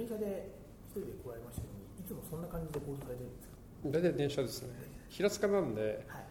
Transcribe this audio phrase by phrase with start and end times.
[0.00, 0.48] 電車で
[0.88, 3.54] 一人で来られましたようにいつもそんな感じで行動されてるんですか？
[3.84, 4.68] 大体電車ですね。
[5.10, 6.24] 平塚なんで、はい、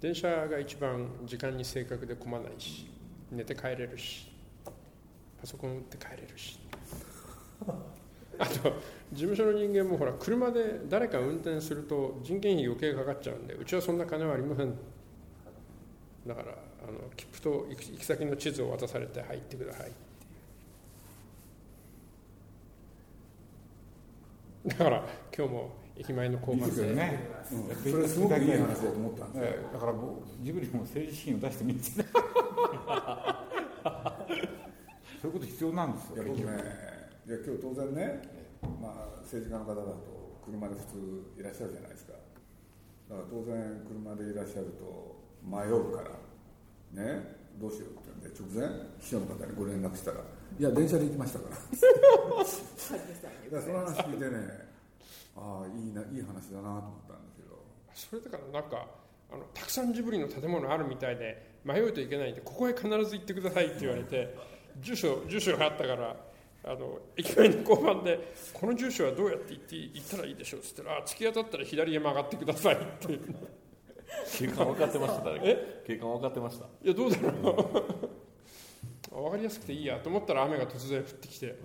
[0.00, 2.90] 電車が一番時間に正確で混まないし
[3.32, 4.30] 寝て帰れるし
[5.40, 6.60] パソコン打って帰れるし。
[8.36, 8.52] あと
[9.12, 14.74] 事務所の人間もほら車で誰か運転すると人件費余計かかっちゃうんでうちはそんな金はありません。
[16.26, 16.48] だから
[16.86, 19.92] あの切符と行き先の地図を渡されて入ってください
[24.66, 25.04] だから
[25.36, 26.94] 今日も駅前の交番で。
[26.94, 27.54] ね、う
[27.88, 29.94] ん、それすごくいい話だと思ったんですよ、だから
[30.42, 32.06] ジブリも政治資金を出してもいいんですね
[35.20, 36.16] そういうこと必要なんですよ。
[36.16, 36.44] いや僕ね
[37.26, 38.22] いや今日当然ね、
[38.82, 42.12] まあ、政治家の方だと車で普通いらっしゃるじゃないですか。
[42.12, 46.10] だから当然車でいらっしゃると迷うから
[46.92, 48.66] ねどうしようってんで直前
[48.98, 50.18] 秘書の方にご連絡したら
[50.58, 51.56] 「いや電車で行きましたから」
[53.60, 54.68] その話聞いてね
[55.36, 57.62] ああいいないい話だなと思ったんですけど。
[57.94, 58.86] それだからなんか
[59.32, 64.34] あのたくさんジブリの建物あるみたいで迷うといけないんでここへ必ず行ってくださいって言われて
[64.80, 66.16] 住所住所があったから
[66.64, 73.18] あの駅前の交番で「この住所はどうやって行って行ったらいいでしょう」っつったら「突き当たったら左へ曲がってください」って
[74.38, 75.82] 景観 分かってましたえ？
[75.86, 76.66] 景観分かってました。
[76.82, 78.23] いやどうだろう
[79.14, 81.58] 分かりやすくていいやと思ったら雨が突然降ってきて。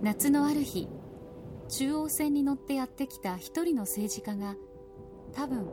[0.00, 0.86] 夏のある日
[1.68, 4.54] 中央線に乗ってやってきた一人の政治家が
[5.32, 5.66] 多分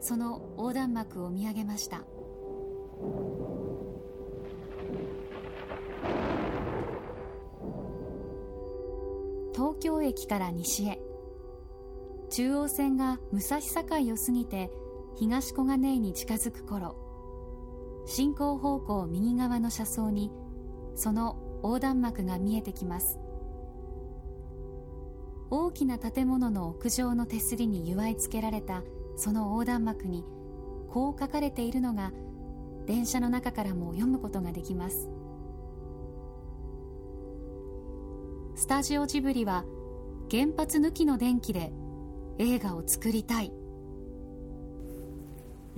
[0.00, 2.04] その横断幕を見上げました
[9.58, 11.00] 東京駅から西へ。
[12.30, 14.70] 中央線が武蔵境を過ぎて
[15.16, 16.94] 東小金井に近づく頃
[18.06, 20.30] 進行方向右側の車窓に
[20.94, 23.18] その横断幕が見えてきます。
[25.50, 28.84] 大きな建物の屋上の手すりに祝い付けられた
[29.16, 30.24] その横断幕に
[30.88, 32.12] こう書かれているのが
[32.86, 35.17] 電車の中からも読むことができます。
[38.58, 39.64] スタジオジブリは
[40.32, 41.70] 原発抜きの電気で
[42.40, 43.46] 映画を作りたい。
[43.46, 43.52] い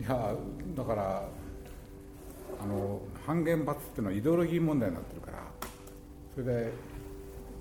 [0.02, 0.34] や
[0.74, 1.28] だから
[2.58, 5.38] あの反原発っていうのはイデオロギー問題になってるから
[6.34, 6.72] それで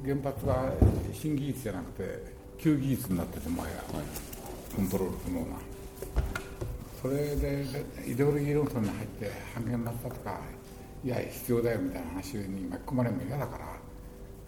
[0.06, 0.72] 原発が
[1.12, 2.24] 新技術じゃなくて
[2.58, 3.74] 旧技術になっててもはや、
[4.74, 5.58] コントロール不能な。
[7.02, 7.66] それで
[8.08, 10.40] イデオロギー論争に入って半原発だとか
[11.04, 13.69] いや必要だよみたいな話に巻き込まれるの嫌だから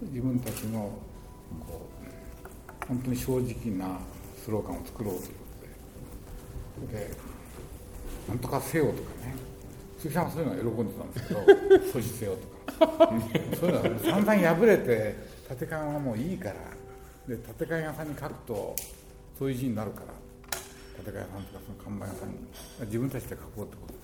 [0.02, 0.92] 自分たちの
[1.60, 1.88] こ
[2.84, 4.00] う本当に正直な
[4.44, 7.00] スローガンを作ろうということで。
[7.00, 7.12] で
[8.28, 9.36] なんとかせよとかね。
[9.98, 11.40] 鈴木さんはそういうのは喜んでたんですけど
[11.94, 12.38] 阻止せよ
[12.78, 13.14] とか。
[13.60, 15.16] そういうのは散々破れて
[15.50, 16.56] 立て看はもういいから。
[17.28, 18.76] で立て看屋さんに書くと
[19.38, 20.14] そういう字になるから。
[20.98, 22.36] 立て看屋さんとかその看板屋さんに
[22.88, 24.02] 自分たちで書こうってことで。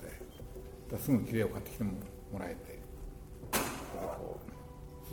[0.96, 1.90] すぐきれいを買ってきても
[2.38, 2.77] らえて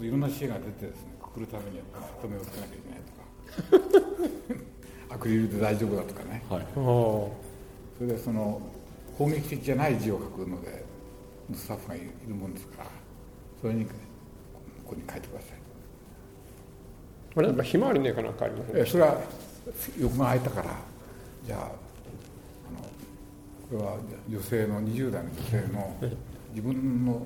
[0.02, 1.84] いろんな知恵が出てですねくくるためには
[2.22, 4.66] 止めをつけなきゃいけないとか。
[5.16, 7.32] アクリルで大丈夫だとかね、はい、そ
[8.02, 8.62] れでその
[9.18, 10.84] 攻撃的じゃない字を書くので
[11.54, 12.90] スタッフがいるもんですから
[13.62, 13.92] それにこ
[14.88, 15.50] こに書いてください。
[17.38, 18.86] あれなんかひまわりねえかなんかありますね。
[18.86, 19.22] それは
[20.00, 20.78] 横が空いたから
[21.46, 21.70] じゃああの
[23.70, 23.98] これは
[24.30, 25.96] 女性の20代の女性の
[26.52, 27.26] 自分の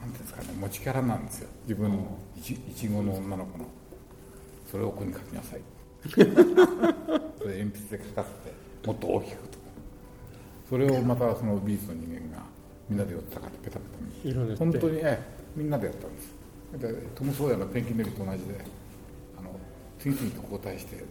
[0.00, 1.48] なんていうんですかね持ちキャラなんですよ。
[1.62, 3.66] 自分のいちいちごの女の子の。
[4.70, 5.60] それをここに書きなさい。
[6.10, 9.58] それ鉛筆で書かせてもっと大きくと
[10.70, 12.42] それをまたその美術の人間が
[12.88, 13.84] みんなで寄ったかってペタペ
[14.24, 15.18] タに本当にえ
[15.54, 16.34] みんなでやったんです。
[16.78, 18.64] でトム・ソーヤのペンキ塗りと同じで
[20.00, 21.04] 次々と交代して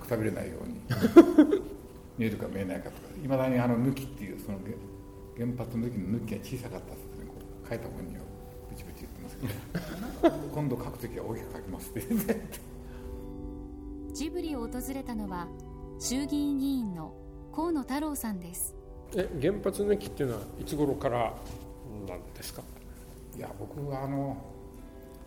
[0.00, 0.80] くたびれないように
[2.16, 4.58] 見えるか見えないかとかいまだにあの抜きっていうその
[5.36, 6.94] 原発抜きの抜きが小さかった
[7.72, 8.22] 書いた本人を
[8.68, 9.36] ブチブチ言ってます
[10.22, 12.02] けど今度書く時は大きく書きますって
[14.12, 15.48] ジブリを訪れたのは
[15.98, 17.14] 衆議院議員の
[17.54, 18.74] 河野太郎さんです。
[19.14, 21.34] え原発抜きっていうのはいつ頃から
[22.06, 22.62] なんですか？
[23.36, 24.36] いや僕はあの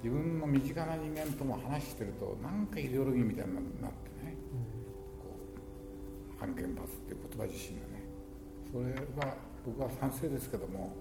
[0.04, 4.60] 自分の身近な人間とも話してるとなんかイデオロギーみたいになってね、うん、
[5.20, 5.36] こ
[6.36, 8.06] う反原発っていう言葉自身がね。
[8.72, 8.86] それ
[9.26, 10.94] は僕は賛成ですけども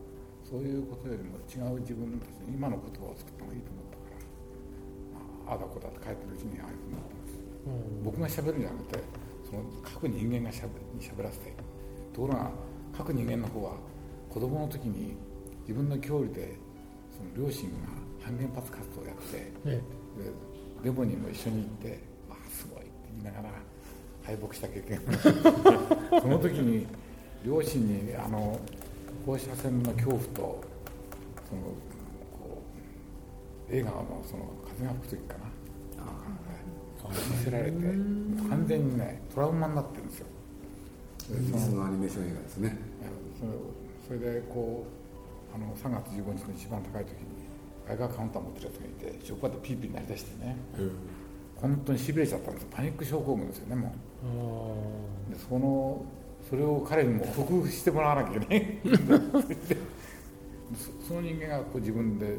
[0.44, 9.00] そういうことよりも違う自分たち今の言葉を作った方がいいと思ったから、まあ、ああだこだって書いてるうちにああいうふうになってます、うん、僕がしゃべるんじゃなくて
[9.44, 11.52] そその各人間がしゃべしゃべらせて
[12.12, 12.50] ところが
[12.96, 13.73] 各人間の方は
[14.29, 15.17] 子供の時に
[15.62, 16.56] 自分の郷里で
[17.14, 19.81] その両親が反原発活動をやって、で
[20.82, 23.55] デモにも一緒に行って「わあすごい」って言いながら
[24.25, 26.87] 敗北した経験が その時に
[27.44, 28.58] 両親にあの
[29.25, 31.62] 放射線の恐怖とその
[32.32, 32.62] こ
[33.71, 35.44] う映画のその風が吹く時かな。
[37.05, 37.79] 見せられて
[38.49, 40.26] 完全にねトラウマになってるんですよ。
[41.69, 42.79] そのアニメーション映画ですね。
[44.06, 44.87] それでこ
[45.53, 47.27] うあの3月15日の一番高い時に
[47.87, 50.93] 外貨カウンター持ってるやつがいて職場でピーピーになりだしてね、うん、
[51.56, 53.94] 本当にしびれちゃったんですパニック症候群ですよねも
[55.29, 55.32] う。
[55.32, 56.05] でその
[56.49, 58.79] それを彼にも克服してもらわなきゃいけない。
[61.06, 62.37] その人間がこう自分で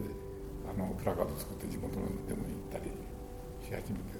[0.68, 2.92] あのプラカード作って地元のデモに行ったり
[3.63, 4.16] し始めて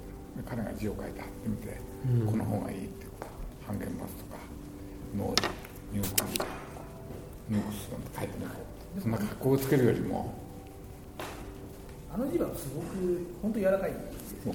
[0.48, 3.06] 彼が字を書いて貼ってみて、うん、この方がいいって
[3.66, 4.38] 半減バスとか
[5.18, 5.50] ノー
[5.92, 6.26] ニューク
[7.50, 8.52] ニュークス書いてみこ
[8.98, 10.34] うそんな格好をつけるよりも
[12.14, 13.94] あの字はすごく本当柔らかい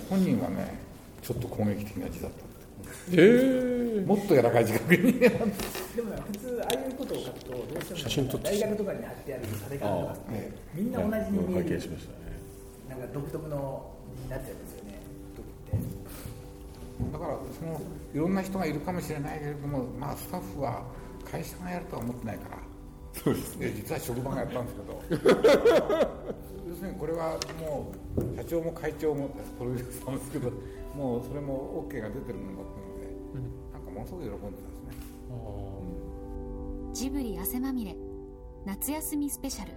[0.08, 0.78] 本人はね
[1.22, 2.49] ちょっと攻撃的な字だった
[3.12, 5.12] えー、もっと柔らかい字書くに。
[5.18, 5.52] でも、ね、
[6.32, 11.86] 普通ああいうことを書くとどうしても写真撮大学とかに貼ってあるされ方があって、ね、みんな同じに見える、ね、
[12.88, 13.90] なんか独特の
[14.22, 15.00] になっちゃうんですよね。
[17.12, 17.80] だからその
[18.14, 20.82] いろんな人がいるかもしれないけれども、まあ、スタッフは
[21.30, 22.58] 会社がやるとは思ってないから。
[23.12, 23.72] そうですね。
[23.74, 25.30] 実は職場がやったんですけど。
[26.70, 29.28] 要するにこれはもう社長も会長も
[29.58, 30.52] プロデューサーもですけど
[30.94, 34.92] もうそれも OK が出てるものだったので、うん、なんかものすごく喜んでたんですね、
[35.30, 37.96] うん、ジブリ汗まみれ。
[38.66, 39.72] 夏休みスペシャル。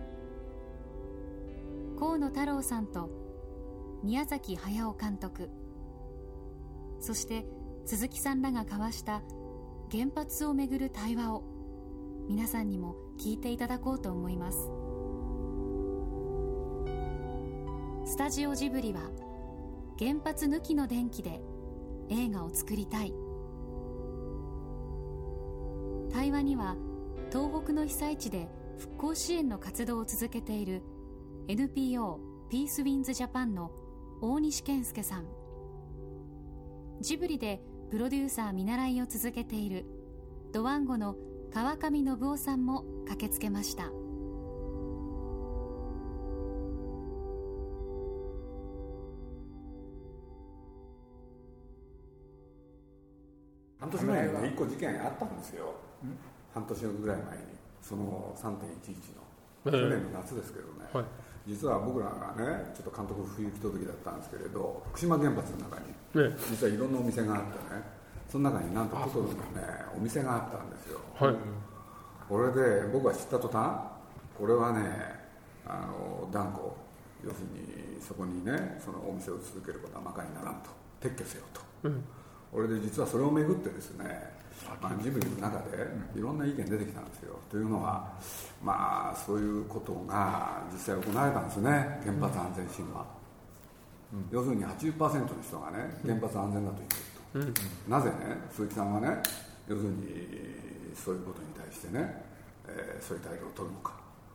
[1.97, 3.09] 河野太郎さんと
[4.03, 5.49] 宮崎駿監督。
[6.99, 7.45] そして
[7.85, 9.21] 鈴木さんらが交わした
[9.91, 11.43] 原発をめぐる対話を
[12.27, 14.69] 皆さんにも聞いていただこうと思います。
[18.05, 18.99] スタジオジブリは
[19.99, 21.41] 原発抜きの電気で
[22.09, 23.13] 映画を作りたい。
[26.11, 26.75] 対話には
[27.31, 28.47] 東北の被災地で
[28.77, 30.81] 復興支援の活動を続けている
[31.47, 32.19] NPO
[32.49, 33.71] ピースウィンズジャパンの
[34.21, 35.25] 大西健介さん。
[37.01, 39.85] ジブリでプロデューサー見習いを続けている
[40.51, 41.15] ドワンゴの
[41.51, 43.91] 川上信夫さんも駆けつけました。
[54.65, 55.73] 事件あったんですよ。
[56.53, 57.43] 半年ぐらい前に。
[57.81, 58.51] その3.11
[59.15, 59.71] の。
[59.71, 61.05] 去年の夏ですけどね、はい。
[61.47, 65.87] 実は僕らがねちょっと監督不行き届きだったんですけれど福島原発の中に、
[66.31, 67.81] ね、実はいろんなお店があってね
[68.29, 69.35] その中になんとトトロのね
[69.95, 71.35] お店があったんですよ、はい、
[72.29, 73.91] これで僕が知った途端
[74.37, 74.83] これはね
[75.65, 76.83] あの断固。
[77.23, 80.69] 要するにそこにねそのお店を続けることはまかにならんと。
[81.01, 82.03] 撤去せよと、うん、
[82.53, 84.05] 俺で実はそれをめぐってですね
[84.81, 87.39] まあ、ジブリの中でいろんな意見出てきたんですよ。
[87.49, 88.11] というのは、
[88.61, 93.05] まあ、そういうことが実際行われたんですね、原発安全神話。
[94.13, 96.95] うん、要するに80%の人がね、原発安全だと言って
[97.39, 97.63] ると。
[97.87, 98.15] うん、なぜね、
[98.51, 99.21] 鈴木さんはね、
[99.67, 100.05] 要するに
[100.95, 102.23] そういうことに対してね、
[102.67, 103.93] えー、そういう態度を取るのか。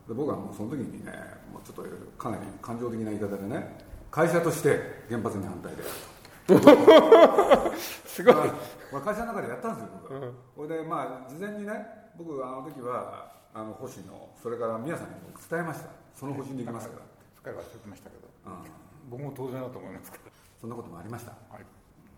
[0.08, 1.12] で僕はもうその時にね、
[1.52, 1.84] もうちょっと
[2.16, 3.76] かなり感情的な言い方でね、
[4.10, 6.17] 会社として原発に反対であると。
[8.06, 10.20] すごい、まあ、会社の中でやったんですよ僕は、
[10.56, 11.86] うん、でまあ事前にね
[12.16, 15.88] 僕あの時はあの星野それから宮さんに僕伝えました。
[16.14, 17.02] その方針でいきますから。
[17.36, 17.54] 使い。
[17.54, 19.92] 忘れてましたけど、うん、僕も当然だと思い。
[19.92, 21.64] ますからそんなこともありました、はい、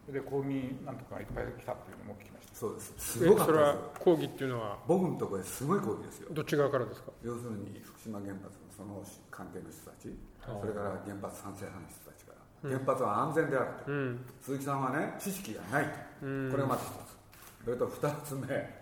[0.06, 1.24] それで抗議なんとかい。
[1.24, 1.44] っぱい。
[1.60, 1.94] 来たってい。
[1.94, 4.46] うのも聞きましたそうですすごかったそれは抗議ってい。
[4.46, 5.80] うのは僕のところですごい。
[5.80, 12.24] 抗議ですよどっち側からですか要するに福島原発のその関係の人たちそれから原発賛成派の人たち
[12.62, 15.90] 原発は安全であると、うん、鈴木さんはね知識がないと、
[16.26, 17.64] うん、これがまず一つ。
[17.64, 18.80] それと二つ目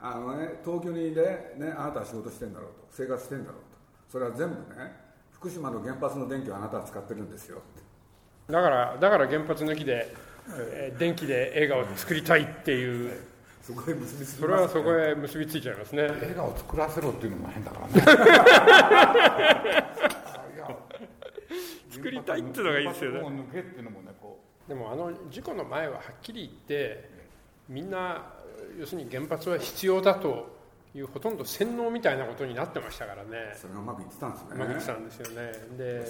[0.00, 1.20] あの、ね、東京にいて、
[1.56, 2.86] ね、あなたは仕事してんだろうと。
[2.90, 3.76] 生活してんだろうと。
[4.08, 7.60] それは全部ね福島の原発の電気をあなたは使ってるんですよ
[8.48, 10.14] だからだから原発抜きで、
[10.56, 13.20] えー、電気で映画を作りたいっていう、
[13.60, 16.04] そこへ結びつき、ね、それはそこへ結びついちゃいますね。
[16.22, 17.88] 映画を作らせろっていうのも変だから
[19.64, 19.84] ね
[21.96, 23.20] 作りたいっていうのがいいですよね。
[24.68, 27.08] でもあの事故の前ははっきり言って
[27.68, 28.32] みんな
[28.78, 30.56] 要するに原発は必要だと
[30.94, 33.54] いうほとんど洗脳みたいなことになってましたからね。
[33.54, 34.48] それがうまくいってたんですね。
[34.54, 35.52] うまくいってたんですよね。
[35.78, 36.04] で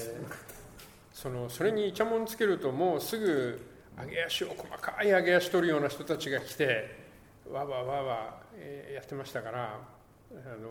[1.12, 3.60] そのそれにイチャモンつけるともうすぐ
[3.98, 7.06] 上げ足を細かい上げ足取るような人たちが来て
[7.50, 8.36] わわわわ
[8.94, 9.80] やってましたから
[10.30, 10.68] あの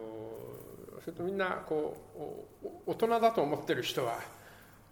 [1.02, 1.98] それとみんなこ
[2.64, 4.20] う大人だと思ってる人は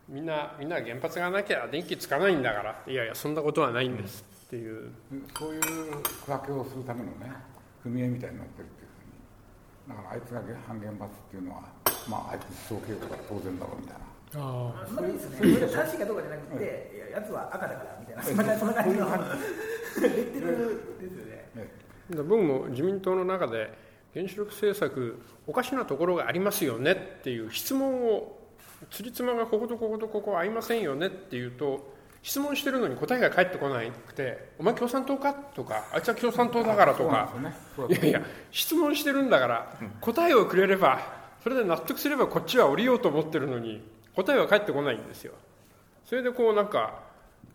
[0.10, 2.84] みんなみんな原発がなきゃ電気つかないんだから。
[2.88, 4.92] いやいやそんなことはないんですっていう、
[5.38, 7.32] そういう区分けをするためのね
[7.82, 8.90] 組合みたいになってるっていう
[9.88, 9.98] ふうに。
[9.98, 11.64] だからあいつが半原発っていうのは
[12.10, 14.04] まああいつ思想警護が当然だろうみたいな。
[14.36, 15.38] ああ、そんなにいいですね。
[15.38, 20.48] それ正しいかどうかじゃなくて、いや、やつは赤だからみたいな、そんなそんな感じのレッテル
[21.00, 21.70] ですよね。
[22.28, 23.72] 僕も自民党の中で
[24.14, 28.43] 原子力政策おかしなところがありますよねっていう質問を
[28.90, 37.34] つりつまがこことこことここ合いませんよねっていうと質問してるのに答えが返ってこなくて「お前共産党か?」とか「あいつは共産党だから」とか、
[37.90, 38.22] いやいや
[38.52, 41.00] 質問してるんだから答えをくれれば
[41.44, 43.82] それで納得すればこっちは降りようと思ってるのに
[44.16, 45.34] 答えは返ってこないんですよ。
[46.06, 47.02] それでこうなんか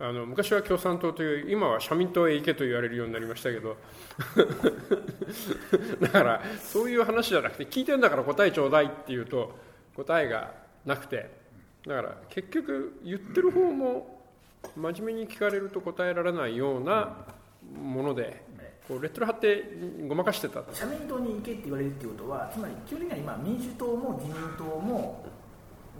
[0.00, 3.76] あの昔は共産党という今は社民党へ行けと言われるようになりましたけど
[6.00, 9.58] だからそういう話じゃなくて聞いてんだから答えちょうだいっていうと
[9.96, 10.52] 答えが
[10.88, 11.38] なくて。
[11.86, 14.20] だから結局言ってる方も
[14.76, 17.24] 真面目に聞かれると答えられないような
[17.80, 18.42] もので
[18.86, 19.62] こうレッテル貼って
[20.06, 20.62] ごまかしてた。
[20.72, 25.24] 社民党に行けって言われるっていうことはつまり基本的には今民主党も自民党も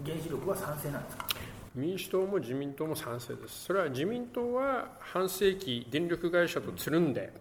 [0.05, 1.27] 原子力は賛成なんですか？
[1.75, 3.65] 民主党も自民党も賛成です。
[3.65, 7.33] それは自民党は半世紀電力会社とつるんで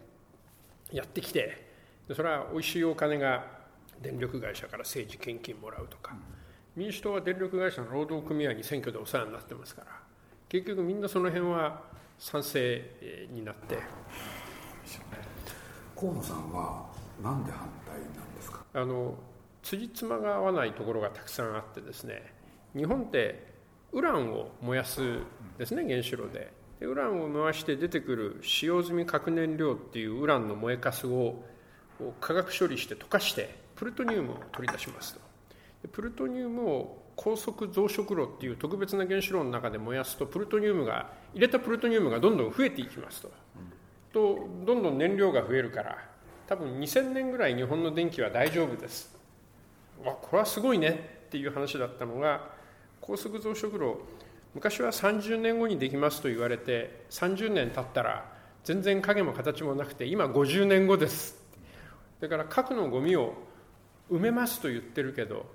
[0.91, 1.65] やってきて
[2.13, 3.43] それはおいしいお金が
[4.01, 6.15] 電力会社から政治献金もらうとか
[6.77, 9.87] 民主党は電力会社の労働組合に選挙でお世話になってますから
[10.47, 11.81] 結局みんなその辺は
[12.19, 13.79] 賛成になって。
[15.99, 16.85] 河野さんは
[17.23, 18.63] なんで反対なんですか？
[18.75, 19.15] あの
[19.63, 22.31] 辻褄が合わないところがたくさんあってですね
[22.75, 23.53] 日本って
[23.91, 25.01] ウランを燃やす
[25.57, 26.53] ですね原子炉で。
[26.79, 31.41] でウランを燃やして出てくる使用済み核燃料っていうウランの燃えかすを
[32.21, 35.19] 化学処理して溶かしてプルトニウムを取り出しますと。
[35.19, 35.26] で
[35.91, 43.31] プルトニウムを高速増殖炉っていう特別な原子炉の中で燃やすとプルトニウムが入れたプルトニウムがどんどん増えていきますと、
[44.13, 45.97] とどんどん燃料が増えるから
[46.47, 49.17] 多分2000年ぐらい日本の電気は大丈夫です。
[50.05, 52.49] わこれはすごいねっていう話だったのが
[53.01, 53.99] 高速増殖炉
[54.53, 58.31] 昔は30年後にできますと言われて30年経ったら
[58.63, 61.35] 全然影も形もなくて今50年後です。
[62.19, 63.33] だから核のゴミを
[64.11, 65.45] 埋めますと言ってるけど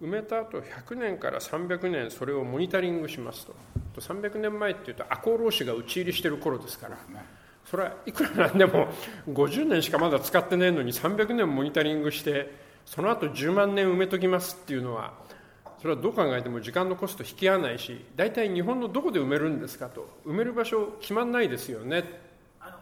[0.00, 3.54] 埋めた後100年から300年それをモニタリングしますと。
[4.00, 6.96] 300年前っていうと赤穂浪士が討ち入りしてる頃ですから。
[7.64, 8.88] それはいくらなんでも
[9.28, 12.54] 50年しかまだ使ってないのに300年モニタリングして
[12.86, 15.12] その後10万年埋めときますっていうのは
[15.82, 20.08] それはどう考えても時間のコスト引き合わないし大体日本のどこで埋めるんですかと。
[20.24, 22.04] 埋める場所決まんないですよね。
[22.60, 22.78] あの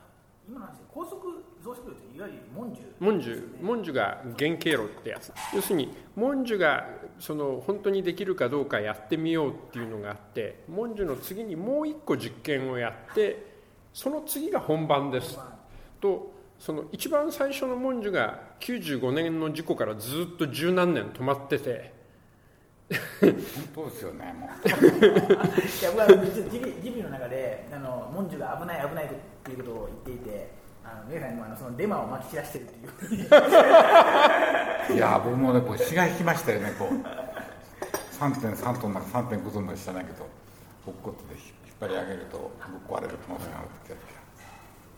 [0.48, 5.32] 今の話高速増殖っていわゆる文殊文殊文殊が原経路ってやつ。
[5.52, 6.86] 要するに文殊が
[7.18, 13.56] その本当にできるかどうかやってみようっていうのがあって文殊の次にもう一個実験をやって
[13.92, 15.40] その次が本番です。
[16.00, 21.96] とその一番最初の文殊が95年の事故からずっと十何年止まってて。
[23.20, 23.34] 本
[23.74, 24.68] 当ですよねもう。
[24.68, 24.70] い
[25.82, 29.08] や僕はジビジビの中であの文殊が危ない危ないっ
[29.42, 33.20] ていうことを言っていてあの皆さんにもあのそのデマをまき散らしてるってい
[34.94, 34.96] う。
[34.96, 36.94] いや僕もねこう血が引きましたよねこう。
[38.16, 40.26] 3.3トンなんか3.5トンの下だけど
[40.86, 41.42] 落っこって引っ
[41.80, 42.38] 張り上げると
[42.88, 44.00] ぶっ壊れる可能性があるってやつ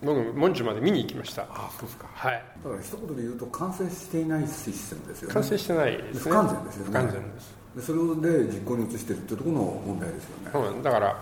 [0.05, 1.43] 僕文殊まで見に行きました。
[1.51, 2.07] あそうですか。
[2.13, 2.45] はい。
[2.63, 5.35] だから一言で言うと完成していないシステムですよね。
[5.35, 6.91] 完成してないです、ね、不完全ですよね。
[6.91, 7.59] 不完全です。
[7.77, 11.17] でそれで実行に移しているというところの問題ですよね、だから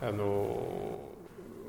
[0.00, 0.98] あの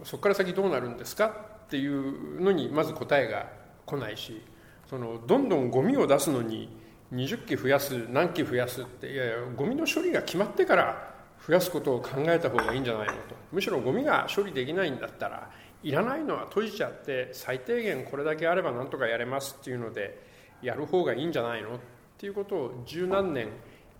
[0.04, 3.48] そこから先どうなるんですかっていうのにまず答えが
[3.86, 4.42] 来ないし
[4.90, 6.70] そのどんどんゴミを出すのに
[7.14, 11.14] 20機増やす何機増やすっていやいやゴミの処理が決まってから
[11.46, 13.36] 増やすことを考えた方がいいんじゃないのと。
[13.52, 15.50] むしろゴミが処理できないんだったら
[15.84, 20.22] いらないのは閉じちゃって最低限これだけあればなんとかやれますっていうので
[20.62, 21.80] やる方がいいんじゃないのっ
[22.18, 23.50] ていうことを十何年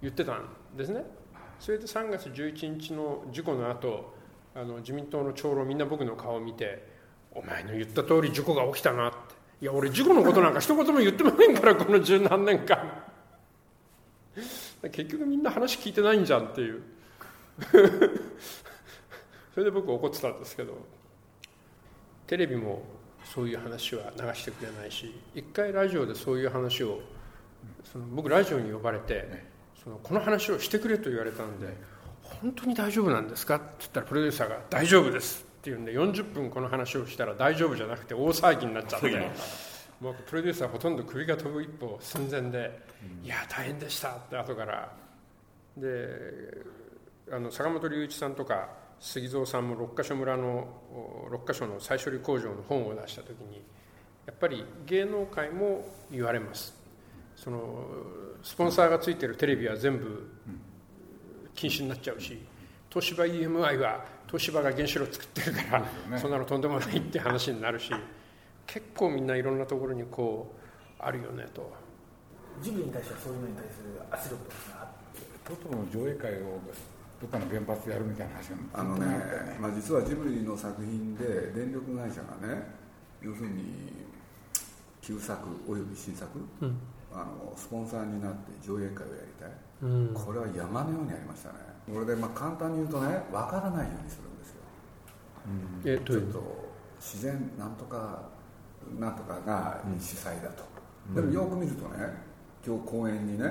[0.02, 1.04] 言ってたんですね。
[1.60, 4.14] それで3月11日の事故の後
[4.56, 6.88] あの自民党の長老みんな僕の顔を見て
[7.36, 9.18] 「お前の言った通り事故が起きたな」って
[9.62, 13.04] 「いや俺事故のことなんか一言も言ってませんからこの十何年間」
[14.92, 16.82] 結局みんな話聞いてないんじゃんっていう。
[19.54, 20.74] それで僕怒ってたんですけど
[22.26, 22.82] テレビも
[23.24, 27.00] そういう話は流してくれないし一回ラジオでそういう話を
[27.92, 29.44] その僕ラジオに呼ばれて
[29.84, 31.68] そのこの話をしてくれと言われたんで
[32.42, 39.32] 「本当に大丈夫なんですか?」って言ったらプロデューサーが「大丈夫です」っていうんで40分この話をしたら大丈夫じゃなくて大騒ぎになっちゃって。
[40.02, 42.78] もうプロデューサーほとんど首が飛ぶ一歩寸前で
[43.24, 44.92] 「いや大変でした」って後から。
[45.78, 46.62] で
[47.32, 48.68] あの坂本龍一さんとか
[49.00, 50.68] 杉蔵さんも六ヶ所村の
[51.32, 53.64] 六ヶ所の再処理工場の本を出した時に
[54.26, 56.78] やっぱり芸能界も言われます。
[57.38, 57.88] その
[58.44, 60.30] スポンサーがついてるテレビは全部
[61.56, 62.38] 禁止になっちゃうし
[62.90, 65.62] 東芝 EMI は東芝が原子炉作ってるか
[66.10, 67.92] ら、そんなのとんでもないって話になるし
[68.66, 70.56] 結構みんないろんなところにこ
[71.00, 71.72] うあるよねと。
[72.60, 74.88] ジブリに対してはそういうのに対する圧力とか
[75.46, 76.60] トトロの上映会を
[77.22, 82.64] どっかの原発やるみたいな話があのね、ね、まあ、実はジブリの作品で電力会社がね
[83.22, 83.92] 要するに
[85.02, 86.30] 旧作および新作、
[86.62, 86.78] うん、
[87.12, 89.52] あのスポンサーになって上映会をやりたい、
[89.84, 94.62] うん、これは山のようにありましたねこれでまあ簡単に言うとね分からないようにするんですよ、
[95.48, 96.64] うん、えちょっと
[97.00, 98.22] 自然なんとか
[98.98, 100.64] なんとかが主催だと、
[101.16, 102.14] でもよく見るとね
[102.66, 103.46] 今日公園にね、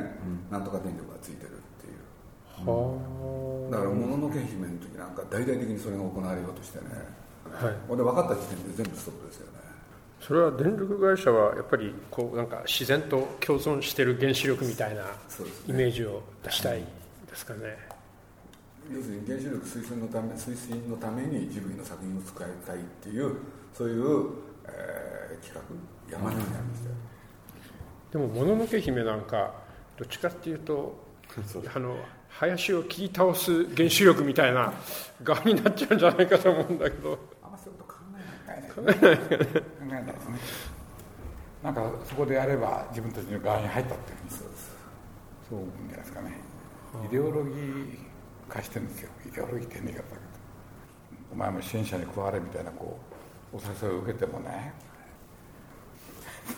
[0.50, 6.84] なんとか電力がついてるっていう、だから「もののけ姫」の時なんか大々的にそれが行われようとしてね、
[7.50, 9.52] はい、で分かった時点で全部ストップですよね。
[10.20, 15.02] それは電力会社はやっぱりこうなんか自然と共存してる原子力みたいな
[15.66, 16.84] イメージを出したい
[17.28, 17.76] ですかね。
[18.90, 23.36] 要するに原子力推進のため推進のためにジブリの作品を使いたいっていう
[23.72, 24.30] そういう、
[24.66, 25.62] えー、企画
[26.10, 26.94] 山のようにありましたよ。
[28.12, 29.54] でも「もののけ姫」なんか
[29.96, 30.96] どっちかっていうと
[31.74, 31.96] あの
[32.28, 34.72] 林を切り倒す原子力みたいな
[35.22, 37.18] 側になっちゃうんじゃないかと思うんだけど。
[38.74, 39.16] 考えない。
[39.16, 39.22] 考
[39.82, 40.38] えないですね。
[41.62, 44.48] なんかそこでやれば自分たちの側に入ったっていうふうにそう。
[45.50, 46.40] じゃないですかね。
[47.06, 48.11] イデオロギー
[48.52, 49.10] 化してるんですよ。
[49.26, 50.22] イデオロギーって変な言い方だけど
[51.32, 52.98] お前も支援者に加われみたいなこ
[53.52, 54.72] うお誘いを受けてもね。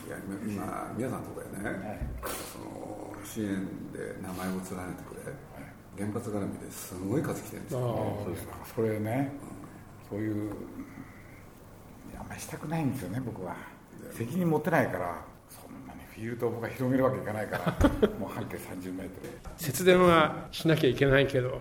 [0.06, 1.98] いや今皆さんのところでね、はい、
[2.52, 3.48] その支援
[3.92, 4.72] で名前を連ねて
[5.04, 7.86] くれ、はい、原発絡みですごい数来てるんですよ、ね、
[8.24, 8.54] そうですか。
[8.74, 9.32] それね、
[10.10, 10.52] うん、そういう
[12.18, 13.54] あんまりしたくないんですよね僕は。
[14.12, 15.22] 責任持てないから
[16.14, 19.30] そんなにフィールドを僕は広げるわけいかないから もう半径30メートル。
[19.56, 21.60] 節電はしなきゃいけないけど。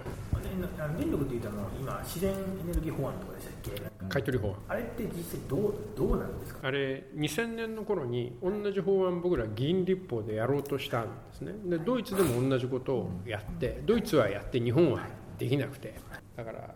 [0.99, 2.35] 電力っていうと今自然エ
[2.67, 3.53] ネルギー法案とかでしたっ
[3.89, 4.07] け？
[4.09, 4.55] 買取法案。
[4.67, 6.67] あれって実際どうどうなんですか？
[6.67, 11.53] あれ2000年の頃に同じ法案僕ら議員立法でやろうとしたんですね。
[11.65, 15.07] でドイツでも同じことをやってドイツはやって日本は
[15.39, 15.95] できなくて。
[16.35, 16.69] だから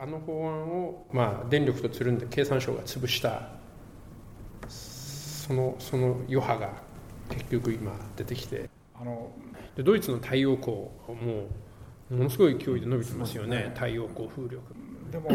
[0.00, 3.48] あの法案を、まあ、電力とつるんで経産省が潰した。
[4.68, 6.70] そのその余波が
[7.30, 8.68] 結局今出てきて。
[9.00, 9.30] あの
[9.76, 11.48] でドイツの太陽光も
[12.10, 14.60] ものすごい勢いで伸びてますよね、ね、太陽光風力。
[15.10, 15.30] でも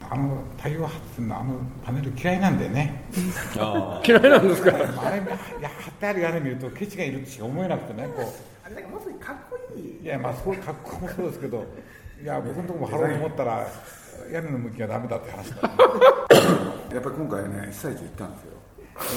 [0.00, 3.04] あの太陽発電のあのパネル嫌いなんだよね。
[4.04, 4.74] 嫌いなんですか？
[4.74, 8.24] あれいや貼ってある屋根見るとケチがいるってしか思えなくてねこう。
[8.64, 10.00] あれなんかもうすぐかっこいい。
[10.02, 11.64] いやまあそう格好もそうですけど
[12.22, 13.68] いや僕のところも貼ろうと思ったら
[14.32, 15.74] 屋根の向きがダメだって話だ、ね、
[16.94, 18.52] やっぱり今回ね被災地行ったんですよ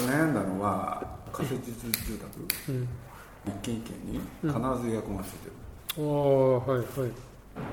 [0.06, 2.88] 悩んだのは仮設住宅、うん、
[3.46, 5.52] 一軒一軒に必ずエアコンがついてる、
[5.98, 6.86] うん、おはいはい。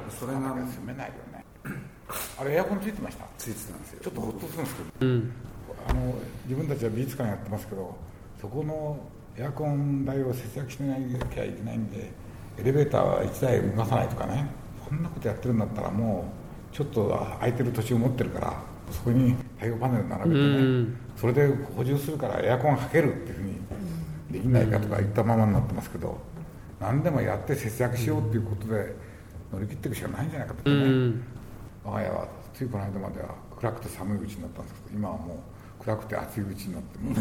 [0.09, 1.13] それが住めないよ。
[1.31, 1.45] ね
[2.39, 3.25] あれエアコンついてました？
[3.37, 3.99] ついてたんですよ。
[4.03, 5.31] ちょっとほっとするんですけど、うん、
[5.87, 7.95] あの自分たちは美術館やってますけど
[8.41, 8.99] そこの
[9.37, 12.11] エアコン代を節約しなきゃいけないんで
[12.57, 14.47] エレベーターは1台動かさないとかね。
[14.89, 16.25] こんなことやってるんだったらも
[16.73, 17.07] うちょっと
[17.39, 18.53] 空いてる土地を持ってるから
[18.91, 23.59] そこに太陽パネル並べてねそれで補充するからエアコンかけるっていうふうに
[24.31, 26.17] できないかとか言ったままになってますけど
[26.79, 28.95] 何でもやって節約しようっていうことで
[29.51, 31.13] 乗り切っていくしかないんじゃないかとね。
[31.83, 35.43] 我が家はついこの間までは暗くて寒いうちになったんですけど今はも
[35.79, 37.15] う暗くて暑いうちになっても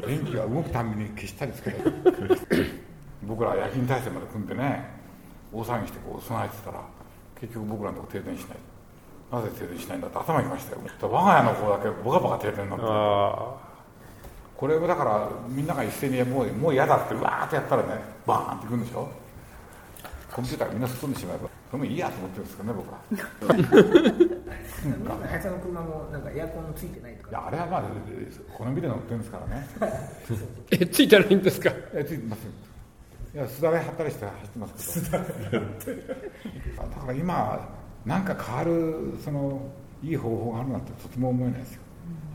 [0.06, 1.94] 電気が動くたびに消したりつけたり。
[3.26, 4.84] 僕ら夜勤体制まで組んでね
[5.52, 6.82] 大騒ぎしてこう備えてたら
[7.40, 8.58] 結局僕らのとこ停電しない
[9.32, 12.84] なぜ停電しないんだって頭きましたよ我が家の方だけボカボカ停電になって。
[14.56, 17.88] これをだからみんなが一斉にもうもう嫌だってわーってやったらね
[18.24, 19.08] バーンっていくんでしょ？
[20.32, 21.48] コンピューターがみんなすっ飛んでしまえば。
[21.70, 22.98] それもいいやと思ってるんですかね僕は。
[25.28, 27.30] 林さんの車もなんかエアコンついてないとか。
[27.30, 27.82] いやあれはまあ
[28.56, 29.68] このビで乗ってるんですからね。
[30.70, 31.70] えついてないんですか？
[31.92, 32.40] えついてます
[33.34, 35.18] いやすだれ貼ったりして走ってますけど。
[35.18, 35.66] だ
[37.00, 37.68] から今
[38.04, 39.60] なんか変わるその
[40.02, 41.80] いい方法があるなんてとても思えないですよ、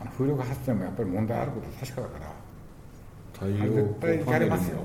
[0.00, 2.40] あの風力発電もやっぱり問題あることは確かだから。
[3.32, 4.78] 太陽絶対やりますよ。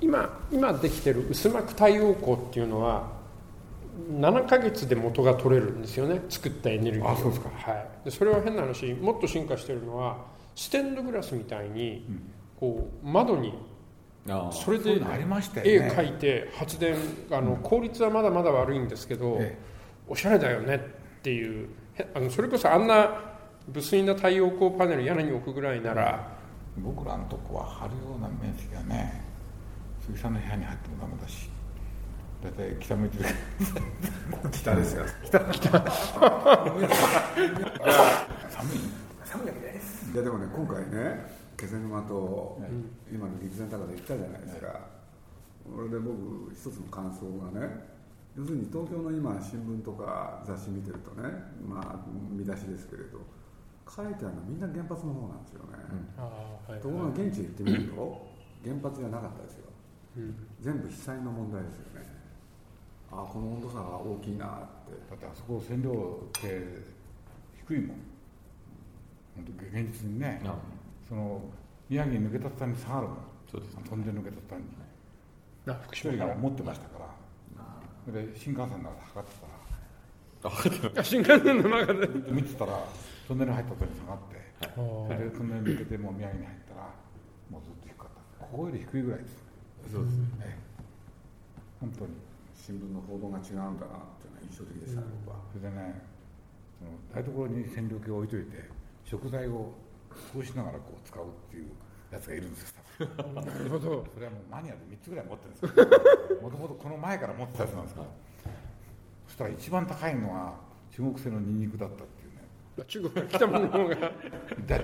[0.00, 3.08] 今今できてる薄膜太陽光っていうのは
[4.12, 6.22] 7か月で元が取れるんですよね。
[6.28, 10.16] 作ったエネルギーあそうですか、はい、でそれは変な話もっと進化してるのは
[10.54, 12.06] ステンドグラスみたいに、
[12.58, 13.54] こう窓に
[14.52, 16.96] それで絵描いて発電
[17.30, 19.40] あの効率はまだまだ悪いんですけど、
[20.10, 20.80] おしゃれだよねっ
[21.22, 21.68] ていう。
[22.14, 23.36] あのそれこそあんな
[23.72, 26.32] 無水な太陽光パネル屋根に置くぐらいなら
[26.78, 29.22] 僕らのとこは貼るような面積がね
[30.04, 31.48] 杉さんの部屋に入ってもダメだし
[32.42, 33.28] 大体北向いてる。
[34.50, 35.04] 北ですよ。
[35.24, 35.70] 北北。
[35.70, 35.84] 寒
[36.82, 38.78] い？
[39.24, 40.10] 寒いわけです。
[40.12, 41.24] いやでもね今回ね
[41.56, 42.58] 気仙沼と
[43.12, 44.80] 今の陸前高で行ったじゃないですか、
[45.76, 47.89] それで僕一つの感想がね
[48.36, 51.28] 要するに東京の今新聞とか雑誌見てるとね
[51.66, 51.98] まあ
[52.30, 53.18] 見出しですけれど
[53.88, 55.78] 書いてあるのはみんな原発の方なんですよね、
[56.16, 56.72] うん。
[56.72, 58.30] はい、ところが現地へ行ってみると
[58.62, 59.66] 原発じゃなかったですよ、
[60.16, 62.06] うん、全部被災の問題ですよね。
[63.10, 64.48] ああこの温度差が大きいなっ
[64.86, 64.94] て。
[65.10, 65.94] だってあそこ線量っ
[66.40, 66.62] て
[67.66, 67.96] 低いもん。
[69.34, 70.40] 本当現実にね、
[71.08, 71.40] その
[71.88, 73.16] 宮城に抜けた途端に下がるもん。
[73.50, 74.68] そうです、ね、飛んで抜けた途端に。
[75.82, 76.26] 福島。
[76.26, 77.19] が持ってましたから
[78.10, 79.34] で新幹線の中測って
[80.90, 81.04] たら。
[81.04, 82.08] 新幹線の中で。
[82.30, 82.84] 見てたら
[83.28, 84.40] トンネル入ったとに下がって。
[84.60, 86.94] それでトンネル抜けてもう宮城に入ったら
[87.50, 88.44] もうずっと低かった。
[88.44, 89.44] ここより低いぐらいです。
[89.92, 90.58] そうですね、
[91.80, 92.12] 本当に。
[92.54, 95.42] 新聞の報道が違うんだなっていうのは印象的でしたね、僕は。
[95.50, 96.02] それでね
[96.78, 98.68] その台所に線量計を置いといて
[99.04, 99.72] 食材を
[100.32, 101.72] そうしながらこう使うっていう
[102.10, 104.04] やつがいるんですなるほど。
[104.12, 108.06] それはもうマニアで3つぐらい持ってるんですけどもともとこの前から持ってたやつなんですから
[109.26, 110.54] そしたら一番高いのは
[110.90, 112.42] 中国製のニンニクだったっていうね。
[112.86, 114.12] 中国から来たものの方が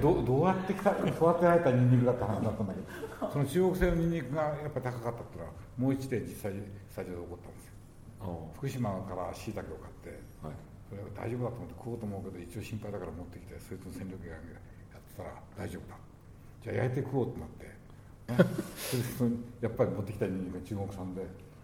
[0.00, 6.52] どどうやってきた育てられたニンニクだった話だったんだけどその中国製のニンニクがやっぱ高かったっていうのはもう一例実際
[6.90, 7.72] スタジオで起こったんですよ。
[8.56, 10.08] 福島からしいたけを買って、
[10.42, 10.54] はい、
[10.88, 16.05] それは大丈夫だと思って食おうと思うけど一応心配だから持ってきてそいつの戦力がやってたら大丈夫だ
[16.66, 18.50] じゃあ焼いて食おうってなって、ね、
[19.16, 21.22] それやっぱり持ってきたニンニクが中国産で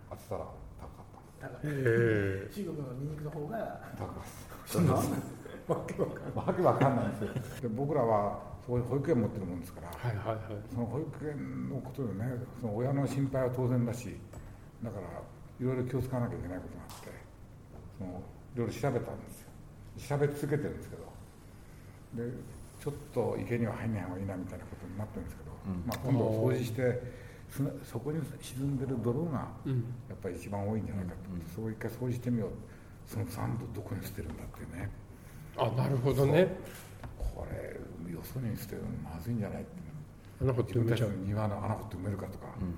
[0.09, 0.47] 当てたら
[0.79, 1.49] 高かった。
[1.59, 3.59] 中国のニンニクの方が
[3.99, 4.31] 高かっ
[5.67, 5.75] た。
[5.75, 7.07] わけわかんない。
[7.07, 7.35] んですよ。
[7.63, 14.17] で僕らはそういう保育園持ってるもんですから、はいはいはい、その保育園のことでねその親の心配は当然だし
[14.85, 15.07] だから
[15.61, 17.11] いろいろ気を使わなきゃいけないことがあって
[17.99, 18.23] その
[18.55, 19.49] いろいろ調べたんですよ。
[20.09, 21.03] 調べ続けてるんですけど。
[22.15, 22.31] で
[22.83, 27.01] ちょっと池には入んない方がいいなみたいなことになってるんですけど、うん、まあ、今度掃除して
[27.85, 29.47] そこに沈んでる泥が
[30.09, 32.51] やっぱり一番多いんじゃないかと、うん、そう一回掃除してみよう。
[33.07, 34.91] そのサンドどこに捨てるんだってね。
[35.57, 36.49] あなるほどね。
[37.19, 37.79] これ
[38.13, 39.71] よそに捨てるのまずいんじゃないって
[40.41, 41.11] 穴掘って埋めちゃう。
[41.25, 42.75] 庭の穴掘って埋めるかとか、うん、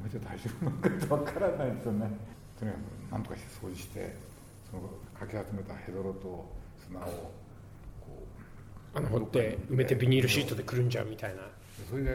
[0.00, 2.10] 埋めて大丈夫なのかってわからないですよね。
[2.58, 4.16] とにかく何とかして掃除して
[4.70, 4.82] その
[5.18, 6.48] かき集めたヘドロと
[6.86, 7.32] 砂を
[8.98, 11.42] 穴掘って埋めてビニールシートでくるんじゃうみたいな。
[11.88, 12.12] それで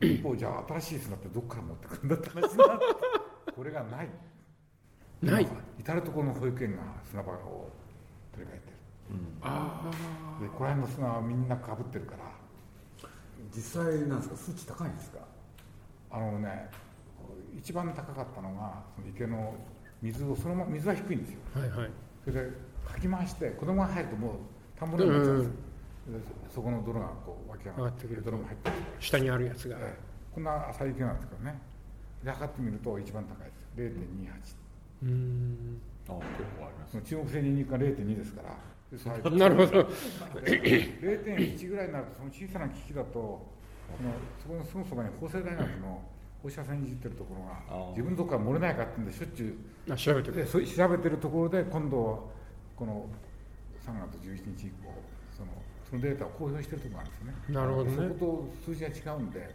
[0.14, 2.84] 一方じゃあ新しい砂ってどっから持ってくるんだって話になって
[3.54, 4.08] これがない。
[5.22, 5.48] ない。
[5.78, 7.70] 至る所の保育園が砂場を
[8.32, 8.76] 取り替えてる、
[9.10, 9.90] うん、あ
[10.38, 12.24] あでこの辺の砂はみんなかぶってるから。
[13.54, 14.36] 実際なんですか？
[14.36, 15.18] 数値高いんですか？
[16.10, 16.68] あのね
[17.56, 19.54] 一番高かったのがその池の
[20.02, 21.90] 水をそのまま水は低いんですよ、はいはい、
[22.24, 22.50] それで
[22.86, 24.32] かき回して子供が入るともう
[24.78, 25.52] 田んぼでもっちゃうんですよ、
[26.54, 28.22] そこの泥がこう湧き上がってくる。
[28.22, 29.98] 泥も入ってる下にあるやつが、ええ、
[30.34, 31.58] こんな浅い池なんですけどね。
[32.24, 33.96] で測ってみると一番高いです
[35.02, 35.80] 0.28うん。
[36.08, 36.20] あ結
[36.58, 38.56] 構あります中国製ニンニクが0.2ですから。
[39.30, 39.82] なるほど。
[40.42, 43.48] 0.1ぐらいになるとその小さな機器だとこ
[44.02, 46.02] のそこのすぐそばに法政大学の
[46.42, 49.96] 放射線いじってるところが自分のとこから漏れないかってんでしょっちゅう。
[49.96, 50.46] 調べてる。
[50.46, 52.30] 調べてるところで今度
[52.76, 53.06] この
[53.84, 54.92] 3月11日以降
[55.36, 55.48] その
[55.88, 57.34] そのデータを公表してるところなんですよね。
[57.48, 57.96] なるほどね。
[57.96, 59.54] そこと数字が違うんで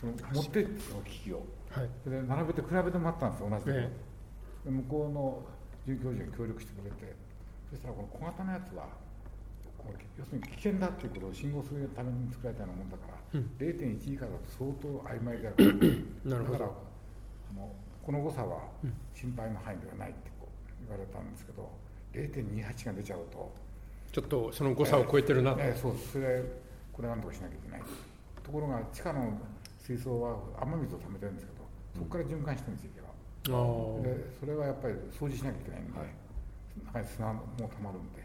[0.00, 3.76] その持ってその機器を、はい、それで並べて比べてもらったんですよ同じとこ。
[3.76, 3.90] ろ、え。
[4.66, 5.42] え、向こうの
[5.86, 7.14] 准教授が協力してくれて
[7.70, 8.86] そしたらこの小型のやつは
[10.18, 16.58] 要するに危険だっていうことを信号するために作られたようなもんだから、うん、0.1以下だと相当曖昧であるなるほど。
[16.58, 18.70] だからあのこの誤差は
[19.14, 21.70] 心配の範囲ではないってこう言われたんですけど
[22.12, 23.52] 0.28が出ちゃうと
[24.12, 26.42] ちょっとその誤差を超えてるなと、えー、そうそれ
[26.92, 27.82] これなんとかしなきゃいけない。
[28.44, 29.38] ところが地下の
[29.80, 31.62] 水槽は雨水を溜めてるんですけど
[31.96, 32.90] そこから循環してるんですよ
[33.42, 34.02] 池は。
[34.02, 36.08] でそれはやっぱり掃除しなきゃいけないんで、はい、
[36.86, 38.22] 中に砂も溜まるんで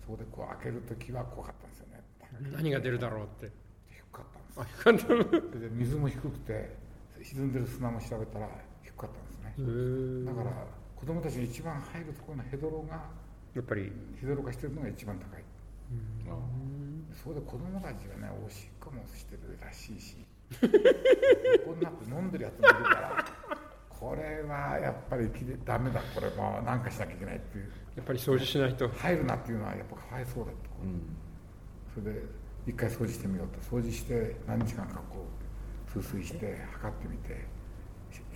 [0.00, 2.02] そこでこう開ける時は怖かったんですよね。
[2.56, 3.52] 何が出るだろうって。
[3.90, 4.24] 低かっ
[4.82, 5.08] たんです
[5.60, 6.76] で水も低くて
[7.22, 8.48] 沈んでる砂も調べたら
[8.82, 10.24] 低かったんですね。
[10.24, 10.50] だから
[10.96, 13.25] 子供たちが一番入るところのヘドロが
[13.56, 13.90] やっぱり。
[14.20, 15.42] ヘドロ化してるのが一番高い、
[15.90, 20.16] うん、そこで子供たちがねおしっこもしてるらしいし。
[21.66, 23.24] こんなく飲んでるやつもいるから。
[23.88, 25.30] これはやっぱり
[25.64, 26.00] ダメだ。
[26.14, 27.64] これも何かしなきゃいけないっていう。
[27.96, 28.88] やっぱり掃除しないと。
[28.88, 31.16] 入るなっていうのはやっぱかわいそうだと、うん、
[31.94, 32.22] それで
[32.66, 33.60] 一回掃除してみようと。
[33.60, 35.26] 掃除して何時間かこ
[35.88, 37.56] う通水して測ってみて。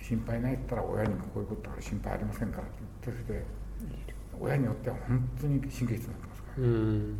[0.01, 2.73] 心配ないって言ったら親にもこういうことから心配ありませんからって
[3.05, 3.45] 言ってそれで
[4.39, 7.19] 親によっては本当に神経質になってますから、うん、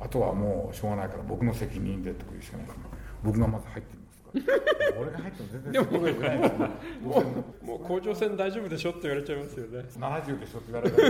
[0.00, 2.66] あとはもうしょうがないから僕の責任でというしかない
[3.22, 4.30] 僕がまず入ってみますか
[4.94, 5.00] ら。
[5.00, 6.34] 俺が入っても全然すごいぐら。
[6.34, 7.22] いも
[7.62, 11.08] うもう甲状腺大丈夫でしょって言われちゃいますよね70でしょって言われたら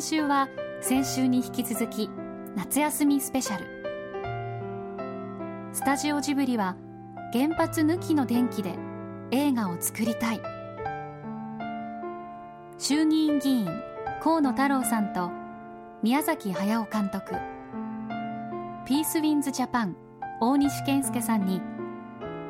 [0.00, 0.48] 今週は
[0.80, 2.08] 先週に引き続き
[2.56, 3.66] 夏休みスペシャル。
[5.74, 6.74] スタジオジブリは
[7.34, 8.78] 原発抜きの電気で
[9.30, 10.40] 映画を作りたい。
[12.78, 13.68] 衆議院議員
[14.22, 15.30] 河野太郎さんと
[16.02, 17.34] 宮崎駿監督。
[18.86, 19.96] ピースウィンズジャパン
[20.40, 21.60] 大西健介さんに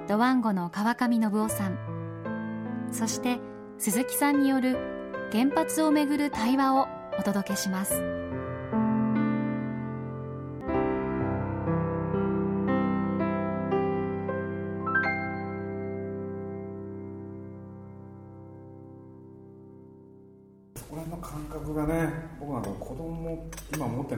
[0.06, 2.88] ドワンゴの川上信夫さん。
[2.92, 3.40] そして
[3.76, 4.76] 鈴木さんによる
[5.32, 8.20] 原発をめぐる対話をお届けします。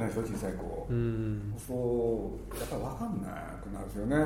[0.03, 3.29] ないでしょ小さい子、うん、そうやっぱり分かんな
[3.63, 4.17] くなるんですよね。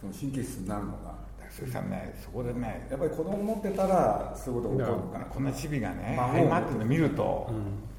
[0.00, 1.20] その神経質になるのが。
[1.50, 2.14] そさね。
[2.22, 5.24] そこでねやっぱり子供持ってたらそういうことが起こるのかな。
[5.26, 7.89] こんなチビがね相まってるの見ると、うん、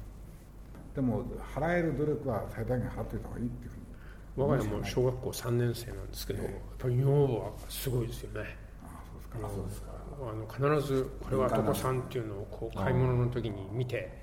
[0.94, 1.24] でも
[1.54, 3.82] 払える努力は最大限払っておいた方がいいっていうふうに。
[4.34, 8.56] 我が家も小学校3年生なんですけど、やっぱり女房はすごいですよね。
[8.82, 8.86] あ
[9.34, 9.92] あそうですか。
[10.22, 14.21] あの必ずこれは床さんっていうのをこう買い物の時に見て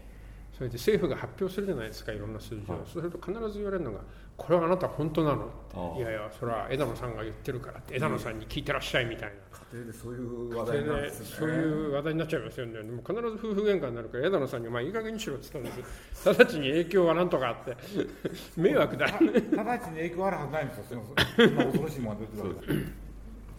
[0.59, 3.99] それで政府が発表するじゃないですかいろんな数字を、はい、そうすると必ず言われるのが
[4.35, 9.35] 「これはあなた本当なの?」って「いやいやそれは枝野さんが言ってるから」って枝野さんに聞いてらっしゃいみたいな。
[9.71, 12.73] 家庭でそういう話題になる、ね、そういう話題になっちゃいますよね。
[12.73, 16.25] でも必ず夫婦喧嘩になるから枝野さんに「まあいい加減にしろ」って言ったんです。
[16.29, 17.77] 直ちに影響はなんとかあって。
[18.59, 19.05] 迷惑だ。
[19.07, 19.27] 直ちに
[19.95, 20.83] 影響あるはずないんですよ。
[21.37, 22.81] そんな恐ろしいものが出てるわけで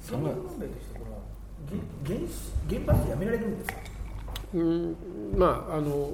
[0.03, 1.23] すその問題としてこの
[2.05, 2.19] 原
[2.85, 3.90] 原発やめられるんですか？
[4.53, 4.97] うん
[5.37, 6.11] まああの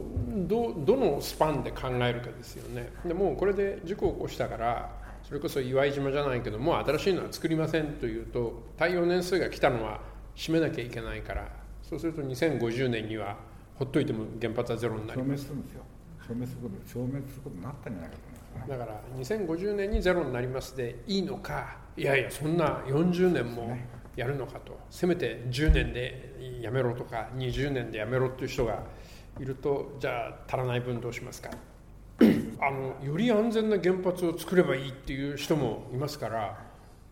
[0.46, 2.92] どどのスパンで考えるかですよね。
[3.04, 4.90] でもうこれで事故を起こしたから
[5.22, 10.00] それこそ岩井島じゃないけどもう新しいのは作りませんというと耐用年数が来たのは
[10.36, 11.48] 閉めなきゃいけないから
[11.82, 13.36] そうすると2050年には
[13.76, 15.46] ほっといても原発はゼロになります。
[16.26, 23.76] 消滅すること消滅することになったんじゃないかと思います、ね、だから2050年にゼロになりますでいいのかいやいやそんな40年も
[24.16, 24.78] やるのかと。
[24.90, 28.82] せめて10年でやめろとか20年でやめろっていう人が
[29.40, 31.50] いるとじゃあ足らない分どうしますか？
[32.60, 36.58] あのより安全な原発を作ればいいっていう人もいますから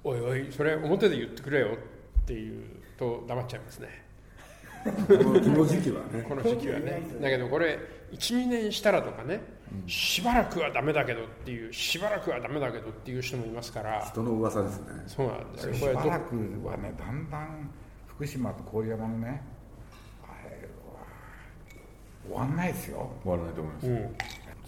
[0.03, 2.65] おいおいそれ表で言ってくれよっていう
[2.97, 4.05] と黙っちゃいますね。
[4.85, 6.23] この時期はね。
[6.29, 7.01] この時期はね。
[7.21, 7.79] だけどこれ
[8.13, 9.41] 12年したらとかね、
[9.87, 14.05] しばらくはダメだけどっていうしばらくはダメだけどっていう人もいますから。
[14.05, 14.87] 人の噂ですね。
[15.07, 15.75] そうなんですよ。
[15.75, 17.71] しばらくはねだんだん
[18.17, 19.43] 福島と郡山のね
[20.23, 21.05] あれは
[22.27, 23.11] 終わんないですよ。
[23.23, 23.97] 終わらないと思います、うん、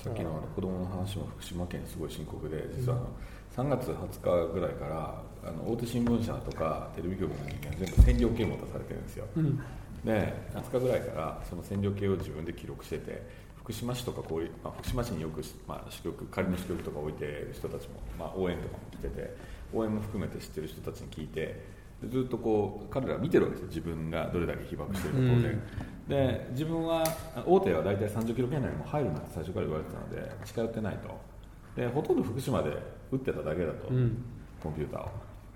[0.03, 9.57] さっきの子供の話も福島県すごい深刻で実はあの3月20日ぐらいからあの大手新聞社とかテレビ局の人間全部線量計持たされてるんですよ、うん、
[10.05, 13.23] で20日ぐらいからその線量計を自分で記録してて
[13.59, 19.37] 福島市とかこういう、まあ、福島市によく、まあ、支局仮の支局とか置いてる人たちも、まあ、応援とかも来てて
[19.73, 23.69] 応援も含めて知ってる人たちに聞いてずっとこう彼ら見てるわけですよ。
[23.69, 25.63] 自分がどれだけ被爆してるか当然、うん、
[26.09, 27.05] で自分は
[27.47, 31.19] 大手は大体30キロ圏内にも入るなって最初から言われてたので近寄ってないと。
[31.75, 32.71] でほとんど福島で
[33.13, 34.25] 撃ってただけだと、うん、
[34.63, 35.09] コンピューターを。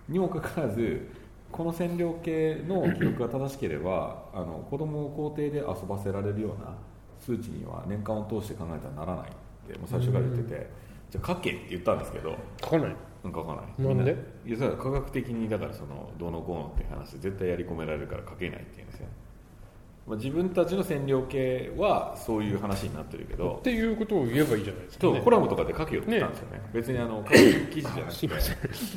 [0.09, 1.09] にもかかわらず
[1.53, 6.75] この占領系の記録が正しければあの子供を校庭で遊ばせられるような
[7.19, 10.67] 数値には年間を通して考えたらならないってもう最初から言ってて、うん、
[11.11, 13.95] じゃあ書けって言ったんですけど書かない書かない。
[13.95, 14.17] なんで？
[14.47, 19.07] いやそれは科学的にだからそのどうのこうのって話絶対やり込められるから書けないって言うんですよ、
[20.07, 27.37] まあ、自分たちの占領系はそういう話になってるけどっていうことを言えばいいじゃないですか、ね、コラムとかで書けよって言ったんですよね、ね、別にあの書く
[27.73, 28.29] 記事じゃなくて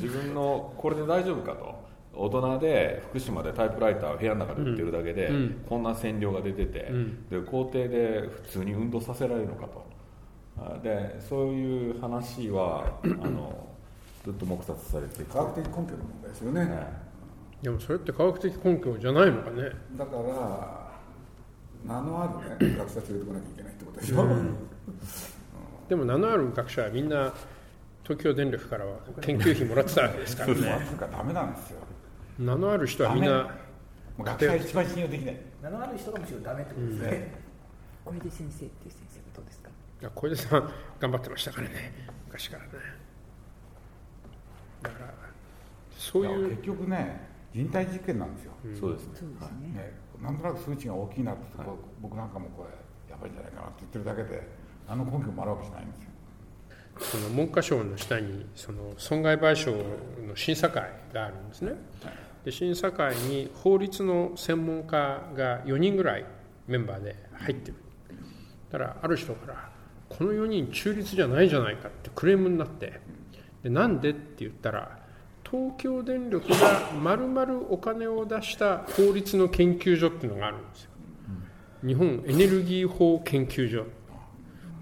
[0.08, 1.94] 分のこれで大丈夫かと。
[2.16, 9.84] 大人で福島でタイプライターを部屋の中で売ってるだけで、うん、こんな線量が出てて、うん、で校庭で普通に運動させられるのかと。
[10.84, 13.66] でそういう話はあの
[14.24, 16.86] ずっと黙殺されて科学的根拠の問題ですよね、ね、
[17.62, 19.70] でもそれって科学的根拠じゃないのかね。
[19.96, 20.84] だから
[21.84, 24.56] 名のあるね 学者連れてこなきゃいけないってことでしょ、うん、
[25.88, 27.32] でも名のある学者はみんな
[28.04, 30.86] 東京電力からは研究費もらってたわけですからね。
[31.12, 31.78] ダメなんですよ。
[32.38, 33.50] 名のある人はみんな
[34.18, 35.40] 学者一番信用できない。
[35.62, 37.34] 名のある人がむしろダメってことですね、
[38.04, 39.70] 小出先生っていう先生はどうですか？
[40.00, 41.92] いや小出さん頑張ってましたからね。
[42.26, 42.70] 昔からね
[44.84, 45.14] だから
[45.96, 46.50] そういう。
[46.50, 49.28] 結局ね人体実験なんですよ、うん、そうですね。
[49.74, 49.92] ね。
[50.20, 51.68] なんとなく数値が大きいなって、はい、
[52.00, 54.48] 僕なんかもこれやばいんじゃないかなって言ってるだけで
[54.88, 56.10] 何の根拠もあるわけじゃないんですよ。
[56.98, 59.76] その文科省の下にその損害賠償
[60.26, 61.72] の審査会があるんですね、
[62.44, 66.24] で審査会に法律の専門家が4人ぐらい
[66.68, 67.76] メンバーで入ってる。
[68.70, 69.70] だからある人から
[70.08, 73.00] この4人中立じゃないじゃないかってクレームになって
[73.64, 74.98] でなんでって言ったら
[75.50, 80.90] 東京電力がまるまるお金を出した法律の研究所っていうのがあるんですよ。
[81.86, 83.86] 日本エネルギー法研究所。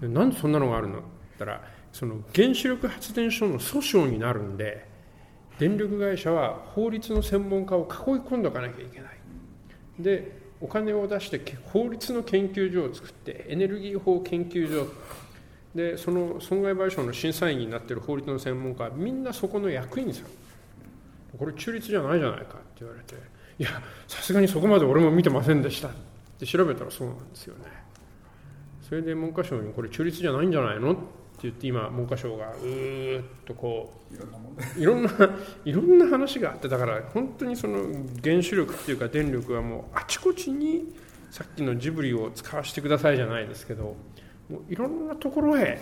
[0.07, 1.61] なんでそんなのがあるのって言ったら
[1.93, 4.85] その原子力発電所の訴訟になるんで
[5.59, 9.09] 電力会社は法律の専門家を囲い込んでおかなきゃいけない。
[9.99, 14.91] でお金を出して法律の研究所を作ってエネルギー法研究所
[15.75, 20.25] でその損害賠償の審査員になっている法律の専門家はみんなそこの役員さん
[21.37, 23.15] これ中立じゃないじゃないかって言われて
[23.59, 23.69] いや
[24.07, 25.87] さすがにそこまで俺も見てませんでした。
[25.87, 25.91] っ
[26.39, 27.65] て調べたらそうなんですよね。
[28.81, 31.01] それで文科省にこれ中立じゃないんじゃないのって
[31.43, 35.09] 言って今文科省がうーっとこういろんな
[35.65, 37.79] いろんな話があってだから本当にその
[38.23, 40.93] 原子力っていうか電力はもうあちこちに
[41.31, 43.95] さっきのジブリを使わせてくださいじゃないですけど
[44.53, 45.79] もういろんなところへ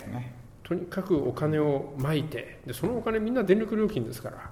[0.63, 4.51] とにかくお金をまいてでそのお金みんな電力料金ですから。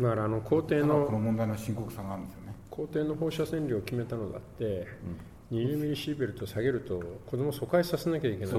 [0.00, 2.54] だからあの校庭のこの問題の深刻さがあるんですよね。
[2.70, 4.86] 校庭の放射線量を決めたのだって、
[5.52, 8.54] 20ミリシーベルト下げると子供疎開させなきゃいけない。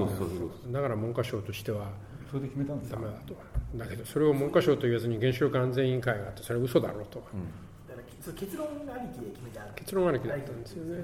[0.70, 1.90] だから文科省としては
[2.30, 3.34] それで決めたんですダメだと。
[3.76, 11.02] だけどそれを文科省と言わずに原子力安全委員会があってそれは嘘だろうと、うん、だから結論ありきで決めた結論ありきだったんですよね、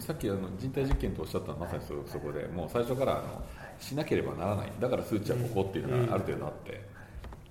[0.00, 3.42] さっきあの人体実験とおっしゃったのはまさにそそこでもう最初からあの
[3.78, 4.72] しなければならない。
[4.80, 6.80] だから数値はここっていうのがある程度あって、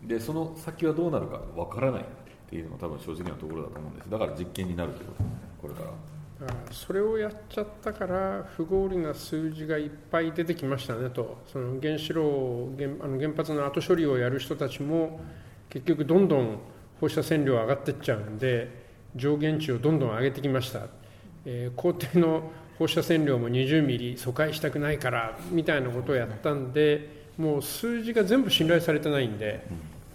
[0.03, 2.05] でその先はどうなるかわからないっ
[2.49, 4.09] ていうのが多分正直なところだと思うんです。
[4.09, 5.89] だから実験になるということですねこれから。
[6.71, 11.37] それをやっちゃったから不合理な数字がいっぱい出てきましたねと。
[11.45, 15.21] その原子炉原あの原発の後処理をやる人たちも
[15.69, 16.59] 結局どんどん
[16.99, 18.83] 放射線量上がっていっちゃうんで
[19.15, 20.87] 上限値をどんどん上げてきました、
[21.45, 29.65] えー、校庭の放射線量も20ミリ疎開したくないからみたいなことをやったんでもう数字が全部信頼されてないんで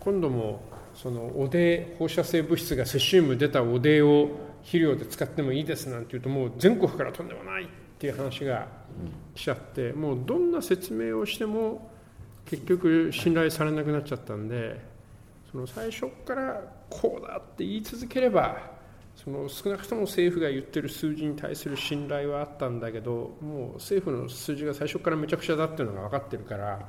[0.01, 0.61] 今度も
[0.95, 7.67] その汚泥放射性物質がセシウム出た汚泥を肥料で使ってもいいですなんて言うともう全国からとんでもないっ
[7.99, 8.67] ていう話が
[9.35, 11.91] 来ちゃってもうどんな説明をしても
[12.47, 14.81] 結局信頼されなくなっちゃったんで
[15.51, 16.61] その最初から
[16.91, 18.78] こうだって言い続ければ
[19.29, 26.81] その少なくとも政府が言ってる数字に対する信頼はあったんだけどもう政府の数字が最初からめちゃくちゃだっていうのが分かってるから、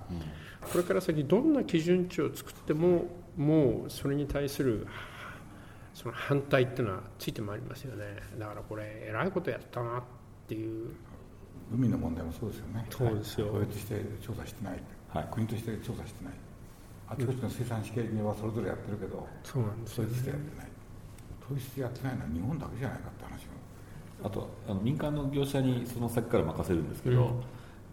[0.72, 4.88] これから先どんな基準値を作ってももうそれに対する
[5.94, 8.06] その反対っていうのはついてまいりますよね。
[8.38, 10.04] だからこれえらいことやったなっ
[10.48, 10.92] ていう。
[11.74, 12.86] 海の問題もそうですよね。
[12.90, 13.48] そうですよ。
[13.52, 16.34] 法律として調査してない、はい、国として調査してない。
[17.10, 20.69] あちこちの生産試験にはそれぞれやってるけど、そうなんですよ、ね、統一してやってない
[21.50, 23.48] 統一してやってないのは日本だけじゃないかって話
[24.24, 27.32] あとあの民間の業者にその先から任せるんですけど、うん、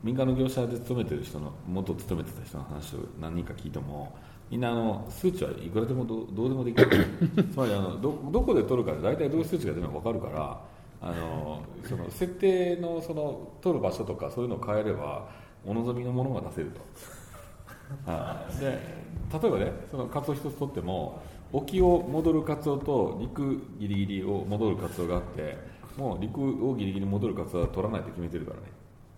[0.02, 4.14] 民間の業者で勤めてる人の元勤めてた人の話を何人か聞いても
[4.50, 7.06] みんなあの数値はいくらでもどどうでもできる。
[7.52, 10.61] つまりあのどどこで取るかで大体どういう数値が出るのか分かるから
[11.00, 15.28] あのその設定のその取る場所とかそういうのを変えれば
[15.64, 16.80] お望みのものが出せると。
[18.61, 21.20] で例えばねそのカツオ一つ取っても
[21.53, 25.57] 沖を戻るカツオと陸ギリギリを戻るカツオがあって
[25.97, 28.62] もう陸をギリギリ戻るカツオは取らないと決めてるからね。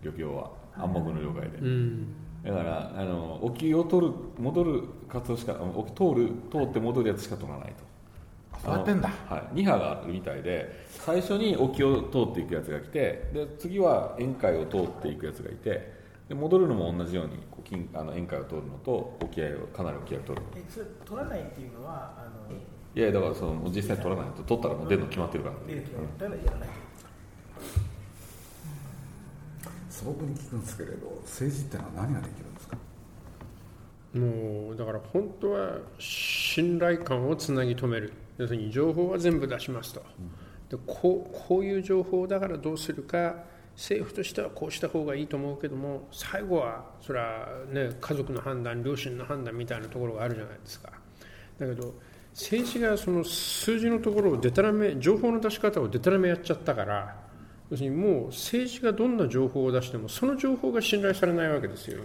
[0.01, 0.51] 漁協は。
[0.77, 1.57] 暗黙の了解で。
[1.57, 2.07] うん。
[2.43, 7.89] だからあの沖を取る戻る活動しか沖通る通って戻るやつしか取らないと。
[8.63, 15.98] そうやってんだ、はい、2波があるみたいで最初に沖を通っていくやつが来てで次は沿海を通っていくやつがいて
[16.29, 20.45] で戻るのも同じようにこうあの沿海を通るのと沖合をかなり沖合を取る。
[20.55, 24.43] えそれ取らないっていうのはあのいやだからその実際取らないと。
[24.43, 26.01] 取ったらもう出るの決まってるから、出る決ま
[26.35, 26.69] やらない。
[29.89, 32.77] 素朴に聞くんですけれど政治ってのは何ができるんですか？
[34.13, 38.13] もうだから本当は信頼感をつなぎ止める。
[38.37, 40.01] 要するに情報は全部出しますと、
[40.69, 43.35] でこうこういう情報だからどうするか
[43.79, 50.91] 政府としてはこうした方がいいと思うけども最後はそれは、ね、家族の判断両親の判断みたいなところがあるじゃないですか。
[51.57, 51.93] だけど
[52.33, 57.15] 政治がその数字のところをでたらめ情報の出し方をでたらめやっちゃったから
[57.71, 62.01] 要するにもう政治がどんな情報を出してもその情報が信頼されないわけですよ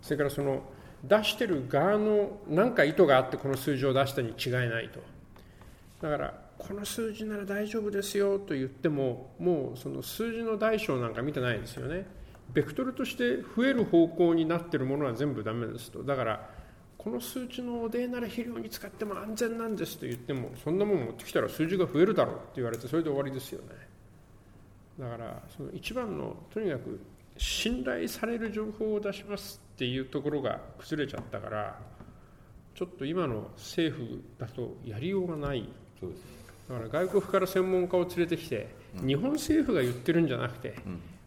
[0.00, 0.62] それからその
[1.04, 5.00] 出してる側の何か意図があってこの数字を出したに違いないと。
[6.00, 12.06] だからこの数字なら大丈夫ですよと言ってももうその数字の大小なんか見てないんですよね。
[12.52, 16.02] ベクトルとして増える方向になってるものは全部ダメですと。
[16.02, 16.50] だから
[16.96, 23.68] この数値のおでなら肥料に使っても安全なんですと言ってもそんなもん持ってきたら数字が増えるだろうって言われてそれで終わりですよね。
[24.98, 27.00] だからその一番のとにかく
[27.36, 31.78] 信頼される情報を出しますっていうところが崩れちゃったから
[32.74, 35.68] ちょっと今の政府だとやりようがない。
[36.68, 40.74] だから外国から専門家を連れてきて、日本政府が言ってるんじゃなくて、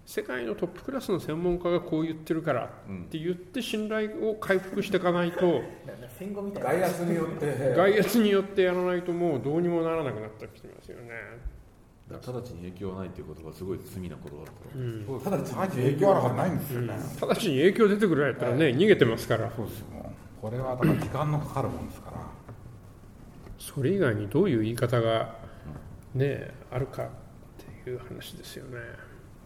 [0.06, 2.70] 世界のトップクラスの専門家がこう言ってるからっ
[3.10, 5.62] て言って信頼を回復していかないと
[6.54, 7.74] 外圧によって。
[7.76, 11.12] 外圧によってやらないともうどうにもならなくなってきてますよね。
[12.10, 14.78] 直ちに影響はないっていうことがすごい罪なことだと、う。
[14.78, 19.50] ん、直ちに影響はないんですよね、うん、直ちに影響出てくるやったらね、はい、逃げてますから。
[19.56, 19.86] そうですよ。
[20.42, 22.18] これはだから時間のかかるもんですから
[23.62, 25.36] それ以外にどういう言い方が
[26.16, 27.08] ねあるかっ
[27.84, 28.80] ていう話ですよね。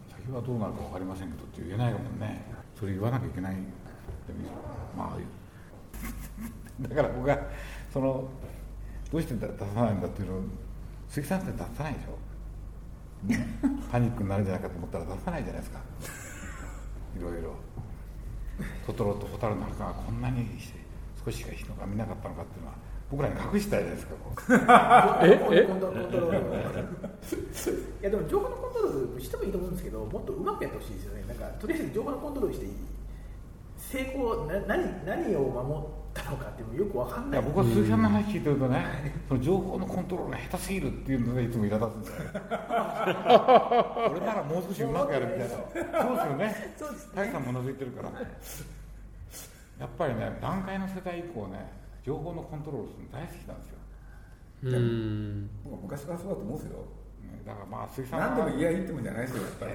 [0.08, 2.42] 先はどうなるか分かりませんけどって言えないもんね。
[2.74, 3.56] それ言わなきゃいけない。
[4.96, 5.18] まあ
[6.88, 7.38] だから僕が
[7.92, 8.28] その
[9.12, 10.42] どうして出さないんだっていうのを
[11.08, 12.18] 鈴木さんって出さないでしょ。
[13.92, 15.80] パニックになるんじゃないかと思ったら出さないじゃないですか。
[17.18, 17.54] いろいろ。
[18.86, 20.46] トトロとホタルの墓がこんなに
[21.22, 22.75] 少ししか人が見なかったのかっていうのは。
[23.10, 24.14] 僕らに隠したいですか
[25.22, 25.38] え？
[25.52, 25.62] え？
[28.02, 31.24] いやでも情報のコントロールしてもいいと思うんですけどもっとうまくやってほしいですよね。
[31.28, 32.72] なんかとりあえず情報のコントロールしていい。
[33.78, 37.42] 成功な何何を守ったのかっていうのよくわかんない。
[37.42, 38.84] 僕は鈴木さんの話聞いてるとね、
[39.28, 42.16] その情報のコントロールが下手すぎるっていうのでいつも苛立つんですよ。
[44.10, 45.46] 俺ならもう少しうまくやるみたいな。
[45.48, 46.74] そうですよね。
[46.76, 47.12] そうですね。
[47.14, 48.10] 大さんものづいてるから。
[49.78, 51.70] やっぱりね段階の世代以降ね
[52.06, 53.76] 情報のコントロールするの大好きなんですよ。
[54.62, 55.50] うん。
[55.64, 56.78] 僕昔からそうだと思うんですよ。
[57.44, 59.72] だからまあ鈴木さん何でも言い合い言ってもじゃないですよやっぱり。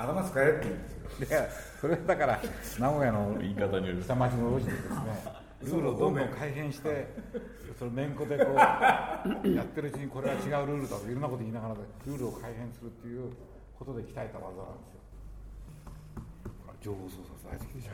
[0.00, 0.82] 頭使えって言うん
[1.20, 1.48] ですよいや
[1.80, 2.40] それだから
[2.78, 4.96] 名古屋の言い方による下町の路地でですね
[5.62, 7.08] ルールをどんどん改変して
[7.78, 11.74] そのめんこでこう やってるうちにこれは違うルールだといろんなこと言いながら
[12.06, 13.30] ルールを改変するっていう
[13.78, 14.99] ことで鍛えた技なんですよ
[16.82, 17.88] 情報操作大好きでし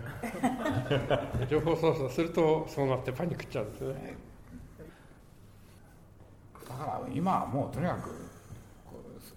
[1.45, 4.17] ょ情報操作するとそうなってパニックっちゃうんですね。
[6.69, 8.11] だから今はもうとにかく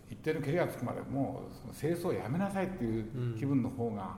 [0.09, 4.17] 一定の蹴りがつくまでもう清掃をやめなさいっていう気分の方が、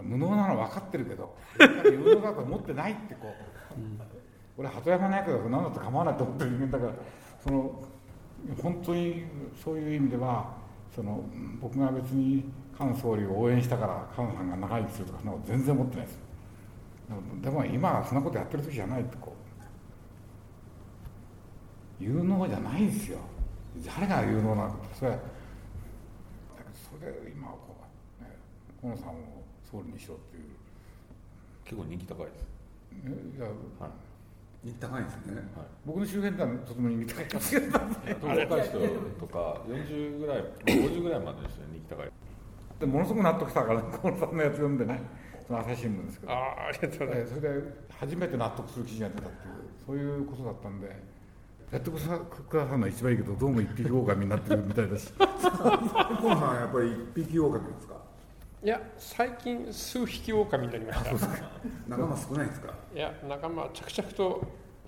[0.00, 1.36] 無能なの分かってるけど
[1.84, 3.34] 有能だと思ってないってこ
[3.76, 4.00] う、うん、
[4.56, 6.92] 俺鳩山ないけど何だって構わないと思ってる人間だから
[7.44, 7.82] その
[8.62, 9.24] 本当に
[9.62, 10.54] そういう意味では
[10.94, 11.22] その
[11.60, 12.44] 僕が別に
[12.88, 16.18] 菅総理を応援したから菅さんが長生きするとかそんなこと全然思ってないです
[17.42, 19.34] でも今はそんなことやってる時じゃないってこ。
[22.00, 23.18] う有能じゃないんですよ。
[23.86, 24.76] 誰が有能なのか。
[24.98, 25.18] それは
[27.00, 27.76] それで今こ
[28.20, 28.30] う、ね、
[28.80, 30.44] 河野さんを総理にしろっていう
[31.64, 32.44] 結構人気高いです
[32.92, 33.90] いや、はい、
[34.62, 38.78] 人気高いですね、はい、僕の周辺ではとても人気高いです若い人
[39.18, 42.12] とか40ぐらい50ぐらいまでですね人気高い
[42.82, 45.00] でものすごく納得したから河野さんのやつ読んでね。
[45.46, 46.32] その朝日新聞ですけど。
[46.32, 47.34] あありがとうございます。
[47.36, 47.62] それで
[48.00, 49.54] 初めて納得する記事が出たっていう
[49.86, 51.12] そういうことだったんで。
[51.70, 52.12] やってくださ
[52.72, 55.12] るのは一番いいけどどうも一匹狼になってるみたいだし。
[55.16, 55.30] 河
[55.80, 57.94] 野さんやっぱり一匹狼ですか？
[58.64, 61.28] いや最近数匹狼になりました。
[61.88, 62.74] 仲間少ないですか？
[62.94, 64.42] いや仲間着々と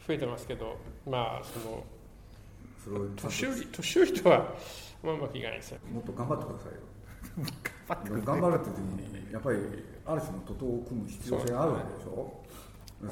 [0.06, 0.76] 増えてますけど
[1.08, 4.54] まあその年寄り年寄りとは
[5.02, 5.78] まあうまくいかないですよ。
[5.92, 7.46] もっと頑張ってくださいよ
[7.88, 9.58] 頑張るって時にやっぱり
[10.06, 12.42] ある種の徒党を組む必要性があるわけでしょ？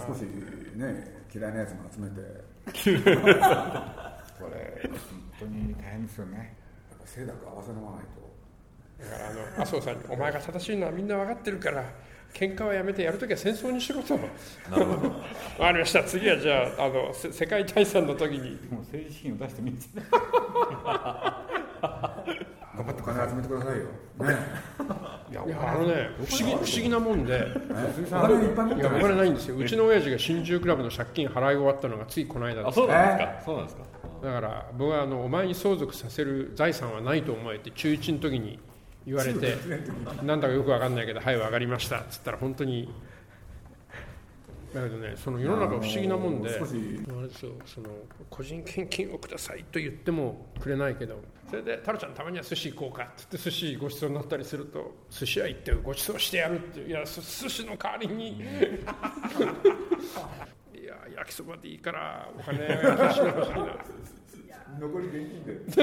[0.08, 2.16] 少しね嫌いなやつも集めて。
[4.42, 4.92] これ本
[5.38, 6.56] 当に大変ですよね。
[6.90, 8.22] やっぱ清濁合わせ飲まないと。
[9.04, 11.84] だからあの麻生さんに「お前が正しいのはみんな分かってるから
[12.32, 14.16] 喧嘩はやめてやるときは戦争にしろと。
[14.70, 15.00] なるほど。
[15.00, 15.10] 分
[15.58, 16.02] かりました。
[16.04, 18.52] 次はじゃああの世界大戦の時に。
[18.70, 19.76] もう政治資金を出してみる
[22.82, 23.88] 頑張って金集めてくださいよ、ね、
[25.30, 29.56] いやあのね不思議不思議なもんでお金ないんですよ。
[29.56, 32.74] うちの親父が新宿クラブの借金払い終わったのがついこの間です。
[32.74, 33.42] そうなんですか？
[33.46, 33.82] そうなんですか？
[34.22, 38.58] だから僕はあのお前に相続させる財産はないと思えて中1の時に
[39.06, 39.56] 言われて
[40.22, 41.98] なんだかよく分かんないけどはい分かりました。
[42.00, 42.92] っつったら本当に
[44.74, 46.66] だけどねその世の中不思議なもんであれで
[47.34, 47.88] すよその
[48.30, 51.20] 個人献金をくださいと言ってもくれないけど
[51.50, 58.44] それで「太郎ちゃんたまには寿司行こうか」っつって寿司ごちそうになったりすると「寿司屋行ってごちそうしてやる」っていや寿司の代わりに い
[60.84, 62.58] や焼きそばでいいからお金
[62.96, 63.76] 貸してほしいな
[64.80, 65.60] 残り現金で。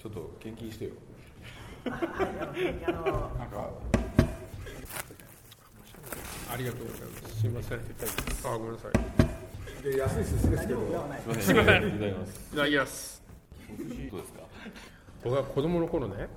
[0.00, 0.92] ちょっと献金してよ。
[1.84, 3.70] なんか
[6.52, 7.40] ありがとうございます。
[7.40, 7.78] すみません。
[7.78, 9.82] あ、ごめんなさい。
[9.84, 10.80] で安い寿司ですけど。
[11.40, 11.88] すみません。
[11.88, 12.50] いただきます。
[12.52, 13.22] いただきます。
[14.10, 14.40] どうですか。
[15.22, 16.28] 僕は子供の頃ね、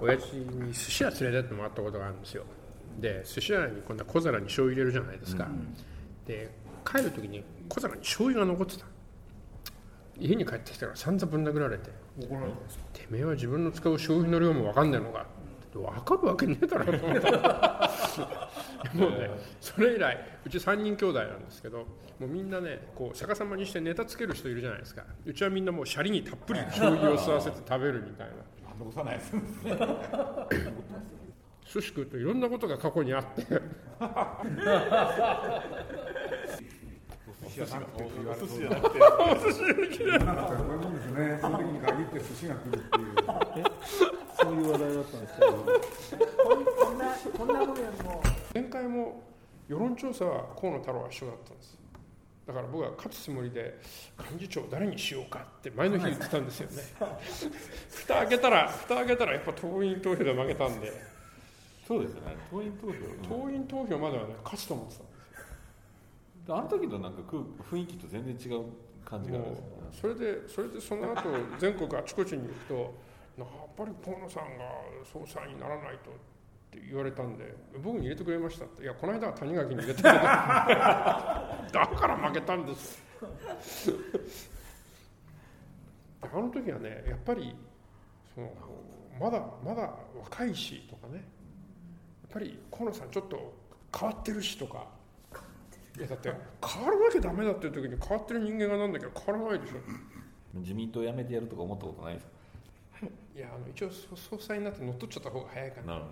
[0.00, 2.44] 親父に寿司屋連れてってもらったことがあるんですよ。
[2.98, 5.44] で、寿司屋に今度は小皿に醤油入れるじゃないですか。
[5.44, 5.74] うん、
[6.26, 6.50] で、
[6.84, 8.86] 帰る時に小皿に醤油が残ってた。
[10.18, 11.90] 家に帰ってきたら散々ぶん殴られて
[12.92, 15.26] 「てめえは自分の使う醤油の量も分かんねえのか」
[15.80, 16.98] 分かるわけねえだろも
[19.08, 21.86] うねそれ以来うち3人兄弟なんですけども
[22.22, 25.04] うみんなねこう逆さまにしてネタつける人いるじゃないですか。
[25.24, 28.34] うちはみんなもうシャリにたっぷり醤油を吸わせて食べるみたいな。
[28.78, 29.32] 残さないです
[31.72, 33.46] 寿司食うといろんなことが過去にあって。
[37.48, 38.58] 司屋さんって言われると寿司。
[38.60, 39.52] じゃなくて寿
[39.92, 40.02] 司。
[40.04, 41.38] 世の中ってそういうもんですね。
[41.40, 43.06] その時に限って寿司が来るっていう
[44.70, 47.04] 話題だったんですけどこんな
[47.38, 48.22] こんなものよりも
[48.54, 49.22] 前回も
[49.68, 51.78] 世論調査は河野太郎は一緒だったんです
[52.46, 53.78] だから僕は勝つつもりで
[54.32, 56.82] 幹事長誰にしようかって前の日言ってたんですよね
[57.90, 60.92] 蓋開けたら蓋開けたらやっぱ党員投票で負けたんで
[61.86, 62.20] そうですね
[62.50, 65.12] 党員投票党員投票まではね勝つと思ってたんで
[66.44, 67.20] すよあの時のなんか
[67.70, 68.64] 雰囲気と全然違う
[69.04, 69.60] 感じがあるんで
[69.94, 71.22] すそれでそれでその後
[71.58, 72.94] 全国あちこちに行くと
[73.38, 74.64] やっぱり河野さんが
[75.04, 76.14] 総裁にならないとっ
[76.70, 78.82] て言われたんで僕に入れてくれましたって。
[78.82, 80.18] いやこの間は谷垣に入れてくれた。
[81.72, 83.02] だから負けたんです
[86.20, 87.54] あの時はねやっぱり
[88.34, 88.52] その
[89.20, 91.14] まだまだ若いしとかね。
[91.16, 91.24] やっ
[92.32, 93.52] ぱり河野さんちょっと
[93.98, 94.86] 変わってるしとか。
[95.98, 96.32] いやだって
[96.66, 99.78] 変わらなきゃダメだっていう時に変わってる人間がなんだけど変わらないでしょ。
[100.54, 102.31] 自民党辞めてやるとか思ったことないですか？
[103.34, 106.02] いやあの一応総裁になって乗っ取っちゃった方が早いかな。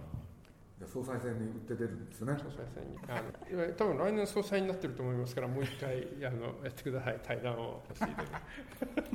[0.86, 2.32] 総裁選に打って出るんですね。
[2.38, 2.98] 総裁選に。
[3.06, 3.22] あ
[3.68, 7.20] の多分来年総裁になってると思いますからもう一回 あのやってください。
[7.22, 7.82] 対談を。
[7.94, 9.10] させていただき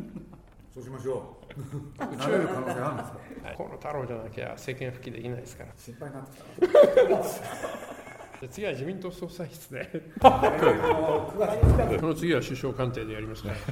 [0.73, 1.37] そうしましょ
[1.97, 1.97] う。
[1.97, 5.71] なれる可能性あるんですか、はい、河野太郎じゃなきゃ政権復帰できないですから。
[5.75, 6.83] 心配になってきた。
[8.41, 9.89] じゃ次は自民党総裁室で。
[10.21, 13.67] その次は首相官邸でやりますねス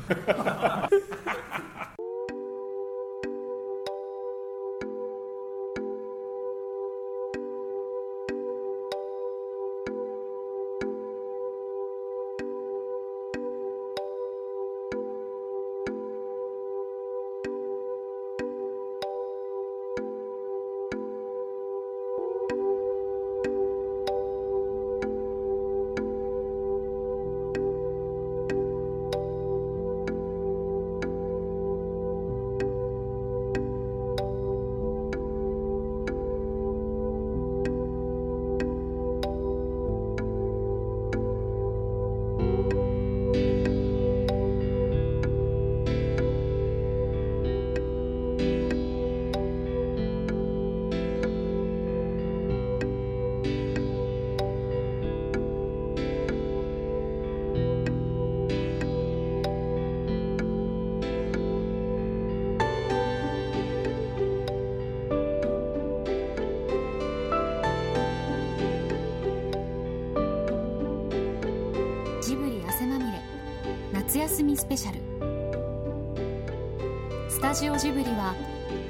[77.53, 78.33] タジオジブリは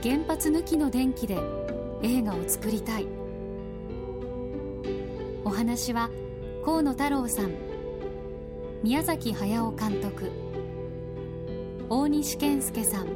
[0.02, 1.38] 原発抜きの電気で
[2.02, 3.08] 映画を作りたい。
[5.44, 6.10] お話は
[6.64, 7.52] 河野太郎さん
[8.82, 10.32] 宮崎駿監督
[11.90, 13.08] 大西健介さん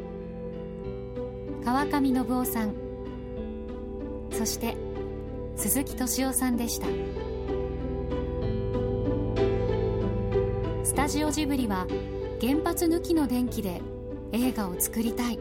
[1.63, 2.73] 川上信夫さん
[4.33, 4.75] そして
[5.55, 6.87] 鈴木敏夫さんでした。
[10.83, 11.87] スタジオジブリは
[12.41, 13.81] 原発抜きの電気で
[14.31, 15.39] 映画を作りたい。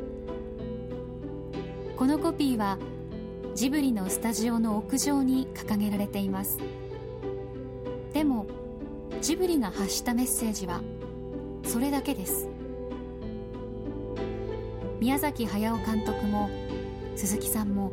[1.96, 2.78] このコピーは
[3.54, 6.58] ジブリのスタジオの屋上に掲げられています。
[8.12, 8.46] でも
[9.20, 10.82] ジブリが発したメッセージは
[11.64, 12.48] それだけです。
[15.00, 16.50] 宮崎駿監督も
[17.16, 17.92] 鈴木さんも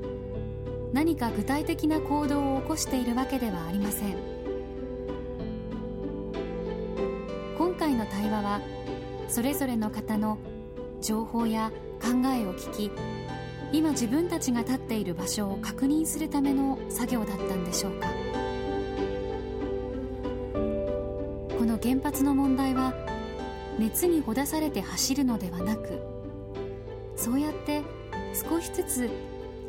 [0.92, 4.16] 何か具体的な行動を起こしているわけではありません。
[7.58, 8.62] 今回の対話は
[9.30, 10.38] それぞれの方の
[11.04, 12.92] 情報や考えを聞き
[13.74, 18.08] 今自分たちが立っている場所を確認するための作業だったんでしょうか。
[21.58, 22.94] この原発の問題は
[23.80, 26.02] 熱にほだされて走るのではなく
[27.16, 27.82] そうやって
[28.34, 29.10] 少しずつ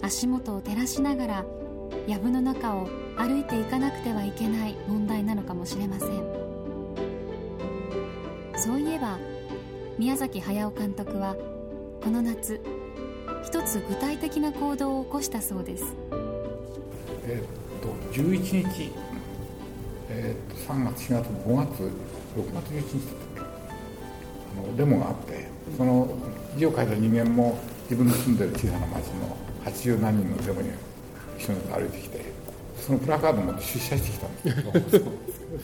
[0.03, 1.45] 足元を照らしながら
[2.07, 6.44] 藪の中を歩いていかなくてはいけない問題なのかもしれません。
[9.97, 11.37] 宮崎駿監督は
[12.03, 12.61] この夏
[13.45, 15.85] 一つ具体的な行動を起こしたそうです。
[17.27, 18.91] えっと11日、
[20.11, 21.69] え、っと3月4月5月
[22.37, 26.09] 6月11日あのデモがあってその
[26.57, 30.71] 字を書いた人間も自分の住んでる小さな町の80何人のデモに
[31.39, 32.34] 一緒に歩いてきて
[32.81, 35.09] そのプラカード持って出社してきたんですけど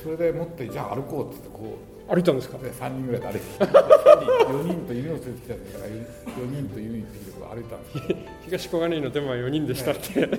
[0.02, 2.00] それで持ってじゃあ歩こうってってこう。
[2.11, 2.58] 歩いたんですか？
[2.58, 5.96] で3人ぐらいで歩いてきて4人と犬を連れてきたんだから4
[6.50, 8.00] 人と犬について歩いたんです
[8.46, 10.36] 東小金井のデモは4人でしたって、それで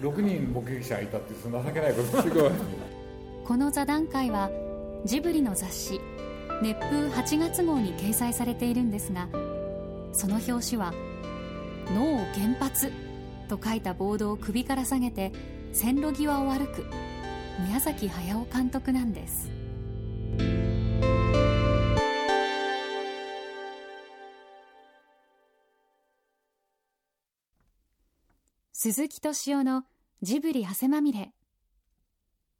[0.00, 2.50] 6人目撃者がいたっていうその情けないことすごい
[3.44, 4.48] この座談会は
[5.04, 6.00] ジブリの雑誌
[6.62, 9.26] 熱風8月号に掲載されているんですが
[10.12, 10.94] その表紙は
[11.92, 12.92] 「脳原発」
[13.56, 15.32] と書いたボードを首から下げて
[15.72, 16.84] 線路際を歩く
[17.60, 19.50] 宮崎駿監督なんです。
[28.72, 29.84] 鈴木敏夫の
[30.20, 31.32] ジブリ汗まみれ。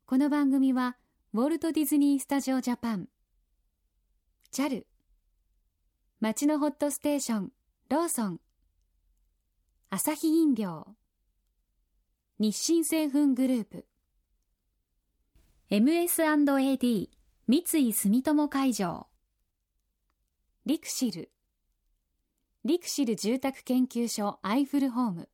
[0.07, 0.97] この番組は
[1.33, 3.09] ウォルト・ディズニー・スタジオ・ジャパン。
[4.53, 4.85] JAL
[6.21, 7.53] 町のホットステーション
[7.91, 8.44] ローソン。
[9.95, 10.89] アサヒ飲料。
[12.41, 13.87] 日清製粉グループ。
[15.71, 17.11] MS&AD
[17.47, 19.07] 三井住友海上。
[20.67, 21.31] リクシル。
[22.65, 25.29] リクシル住宅研究所アイフルホーム。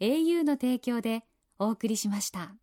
[0.00, 1.22] au の提供で
[1.60, 2.56] お送りしました。